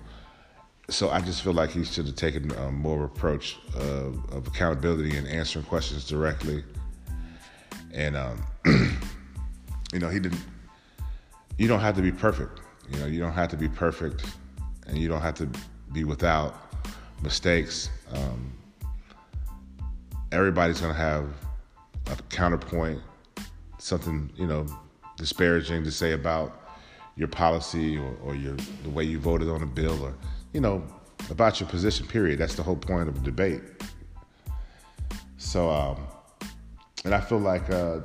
so 0.92 1.10
I 1.10 1.22
just 1.22 1.42
feel 1.42 1.54
like 1.54 1.72
he 1.72 1.86
should 1.86 2.06
have 2.06 2.16
taken 2.16 2.52
a 2.52 2.72
more 2.72 3.06
approach 3.06 3.58
of, 3.76 4.30
of 4.32 4.48
accountability 4.48 5.16
and 5.16 5.26
answering 5.28 5.64
questions 5.66 6.06
directly. 6.06 6.64
And 7.94 8.18
um, 8.18 8.44
you 9.94 10.00
know, 10.00 10.10
he 10.10 10.20
didn't. 10.20 10.42
You 11.58 11.68
don't 11.68 11.80
have 11.80 11.96
to 11.96 12.02
be 12.02 12.12
perfect. 12.12 12.60
You 12.92 13.00
know, 13.00 13.06
you 13.06 13.20
don't 13.20 13.32
have 13.32 13.50
to 13.50 13.58
be 13.58 13.70
perfect, 13.70 14.26
and 14.88 14.98
you 14.98 15.08
don't 15.08 15.22
have 15.22 15.36
to 15.36 15.50
be 15.94 16.04
without 16.04 16.74
mistakes. 17.22 17.90
Um, 18.12 18.52
everybody's 20.32 20.82
gonna 20.82 20.94
have 20.94 21.30
a 22.08 22.16
counterpoint, 22.30 23.00
something 23.78 24.32
you 24.36 24.48
know 24.48 24.66
disparaging 25.18 25.84
to 25.84 25.92
say 25.92 26.14
about 26.14 26.58
your 27.16 27.28
policy 27.28 27.98
or, 27.98 28.16
or 28.24 28.36
your 28.36 28.56
the 28.84 28.90
way 28.90 29.04
you 29.04 29.20
voted 29.20 29.50
on 29.50 29.62
a 29.62 29.66
bill 29.66 30.04
or 30.04 30.14
you 30.54 30.60
know, 30.60 30.84
about 31.30 31.60
your 31.60 31.70
position, 31.70 32.08
period. 32.08 32.40
That's 32.40 32.56
the 32.56 32.64
whole 32.64 32.76
point 32.76 33.10
of 33.10 33.16
a 33.16 33.20
debate. 33.20 33.62
So, 35.38 35.70
um, 35.70 35.98
and 37.06 37.16
I 37.16 37.22
feel 37.22 37.40
like 37.40 37.70
uh, 37.70 38.00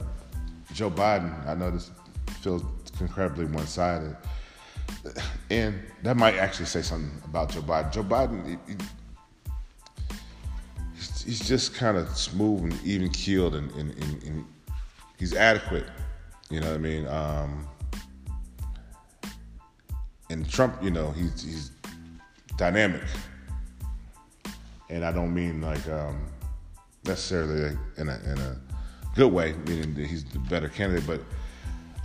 Joe 0.73 0.91
Biden, 0.91 1.47
I 1.47 1.55
know 1.55 1.71
this 1.71 1.91
feels 2.41 2.63
incredibly 3.01 3.47
one 3.47 3.67
sided. 3.67 4.17
And 5.51 5.81
that 6.03 6.17
might 6.17 6.37
actually 6.37 6.67
say 6.67 6.83
something 6.83 7.11
about 7.25 7.51
Joe 7.51 7.63
Biden. 7.63 7.93
Joe 7.93 8.03
Biden, 8.03 8.59
he, 8.69 8.75
he's 11.27 11.47
just 11.47 11.75
kind 11.75 11.97
of 11.97 12.09
smooth 12.17 12.63
and 12.63 12.85
even 12.85 13.11
keeled, 13.11 13.57
and, 13.57 13.71
and, 13.73 13.93
and, 14.03 14.23
and, 14.23 14.45
he's 15.19 15.35
adequate. 15.35 15.87
You 16.51 16.61
know 16.61 16.69
what 16.69 16.77
I 16.77 16.79
mean? 16.79 17.07
Um, 17.09 17.67
and 20.31 20.49
Trump, 20.49 20.83
you 20.83 20.91
know, 20.91 21.11
he's, 21.11 21.43
he's 21.43 21.71
dynamic. 22.57 23.03
And 24.89 25.05
I 25.05 25.11
don't 25.11 25.35
mean 25.35 25.61
like 25.61 25.87
um, 25.89 26.27
necessarily 27.05 27.77
in 27.97 28.09
a, 28.09 28.21
in 28.25 28.39
a 28.39 28.57
good 29.17 29.33
way, 29.33 29.55
meaning 29.67 29.95
that 29.95 30.07
he's 30.07 30.25
the 30.25 30.39
better 30.39 30.69
candidate, 30.69 31.07
but 31.07 31.21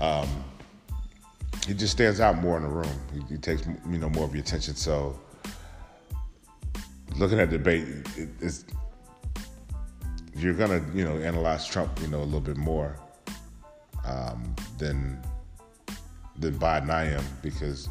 um, 0.04 0.28
he 1.68 1.74
just 1.74 1.92
stands 1.92 2.20
out 2.20 2.38
more 2.38 2.58
in 2.58 2.64
the 2.64 2.70
room. 2.70 3.02
He, 3.14 3.36
he, 3.36 3.38
takes 3.38 3.68
you 3.68 4.00
know 4.00 4.10
more 4.10 4.24
of 4.24 4.34
your 4.34 4.42
attention. 4.42 4.76
So 4.76 5.20
looking 7.18 7.40
at 7.40 7.52
the 7.52 7.58
debate, 7.58 7.88
it, 8.18 8.30
it's 8.40 8.66
you're 10.36 10.54
gonna 10.54 10.84
you 10.94 11.04
know 11.04 11.18
analyze 11.18 11.66
Trump 11.68 11.92
you 12.02 12.08
know 12.08 12.22
a 12.22 12.26
little 12.26 12.42
bit 12.42 12.58
more 12.58 12.96
um, 14.06 14.56
than 14.78 15.22
than 16.38 16.54
Biden 16.56 16.90
I 16.90 17.06
am 17.06 17.24
because 17.42 17.90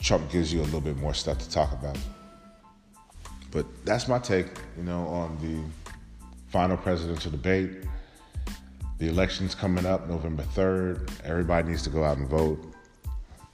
Trump 0.00 0.30
gives 0.30 0.52
you 0.52 0.60
a 0.60 0.64
little 0.64 0.80
bit 0.80 0.96
more 0.98 1.14
stuff 1.14 1.38
to 1.38 1.50
talk 1.50 1.72
about. 1.72 1.98
but 3.50 3.66
that's 3.84 4.06
my 4.06 4.18
take, 4.18 4.46
you 4.76 4.82
know, 4.82 5.06
on 5.06 5.38
the 5.40 5.62
final 6.48 6.76
presidential 6.76 7.30
debate. 7.30 7.70
The 8.98 9.08
election's 9.08 9.54
coming 9.54 9.86
up 9.86 10.08
November 10.08 10.42
3rd. 10.54 11.10
Everybody 11.24 11.68
needs 11.68 11.82
to 11.82 11.90
go 11.90 12.04
out 12.04 12.18
and 12.18 12.28
vote. 12.28 12.62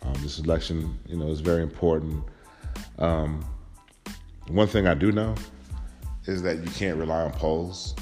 Um, 0.02 0.14
this 0.22 0.38
election, 0.38 0.98
you 1.06 1.16
know, 1.16 1.28
is 1.28 1.40
very 1.40 1.62
important. 1.62 2.24
Um, 2.98 3.44
one 4.48 4.66
thing 4.66 4.86
I 4.86 4.94
do 4.94 5.12
know 5.12 5.34
is 6.26 6.42
that 6.42 6.58
you 6.58 6.70
can't 6.70 6.98
rely 6.98 7.22
on 7.22 7.32
polls, 7.32 7.94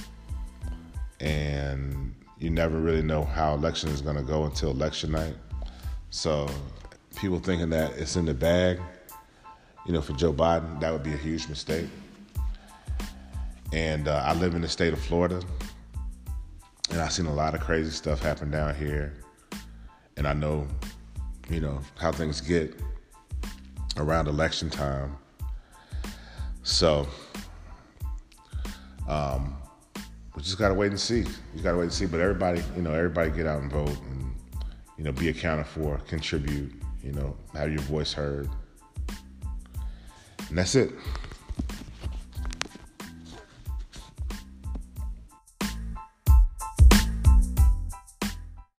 and 1.20 2.14
you 2.38 2.50
never 2.50 2.78
really 2.78 3.02
know 3.02 3.24
how 3.24 3.54
election 3.54 3.90
is 3.90 4.00
going 4.00 4.16
to 4.16 4.22
go 4.22 4.44
until 4.44 4.70
election 4.70 5.12
night. 5.12 5.34
So, 6.10 6.48
people 7.16 7.38
thinking 7.38 7.70
that 7.70 7.92
it's 7.96 8.16
in 8.16 8.24
the 8.24 8.34
bag, 8.34 8.80
you 9.86 9.92
know, 9.92 10.00
for 10.00 10.12
Joe 10.14 10.32
Biden, 10.32 10.80
that 10.80 10.92
would 10.92 11.02
be 11.02 11.12
a 11.12 11.18
huge 11.18 11.48
mistake. 11.48 11.86
And 13.72 14.08
uh, 14.08 14.22
I 14.24 14.34
live 14.34 14.54
in 14.54 14.62
the 14.62 14.68
state 14.68 14.92
of 14.92 15.00
Florida, 15.00 15.40
and 16.90 17.00
I've 17.00 17.12
seen 17.12 17.26
a 17.26 17.34
lot 17.34 17.54
of 17.54 17.60
crazy 17.60 17.90
stuff 17.90 18.20
happen 18.20 18.50
down 18.50 18.74
here. 18.74 19.14
And 20.16 20.26
I 20.26 20.32
know, 20.32 20.66
you 21.48 21.60
know, 21.60 21.80
how 21.96 22.12
things 22.12 22.40
get 22.40 22.74
around 23.96 24.28
election 24.28 24.70
time. 24.70 25.16
So, 26.62 27.06
um, 29.10 29.56
we 30.36 30.42
just 30.42 30.56
gotta 30.56 30.74
wait 30.74 30.90
and 30.90 31.00
see. 31.00 31.24
You 31.54 31.62
gotta 31.62 31.76
wait 31.76 31.84
and 31.84 31.92
see. 31.92 32.06
But 32.06 32.20
everybody, 32.20 32.62
you 32.76 32.82
know, 32.82 32.94
everybody 32.94 33.30
get 33.30 33.46
out 33.46 33.60
and 33.60 33.70
vote 33.70 33.88
and, 33.88 34.32
you 34.96 35.04
know, 35.04 35.12
be 35.12 35.28
accounted 35.28 35.66
for, 35.66 35.98
contribute, 36.06 36.72
you 37.02 37.12
know, 37.12 37.36
have 37.52 37.70
your 37.70 37.82
voice 37.82 38.12
heard. 38.12 38.48
And 40.48 40.56
that's 40.56 40.76
it. 40.76 40.92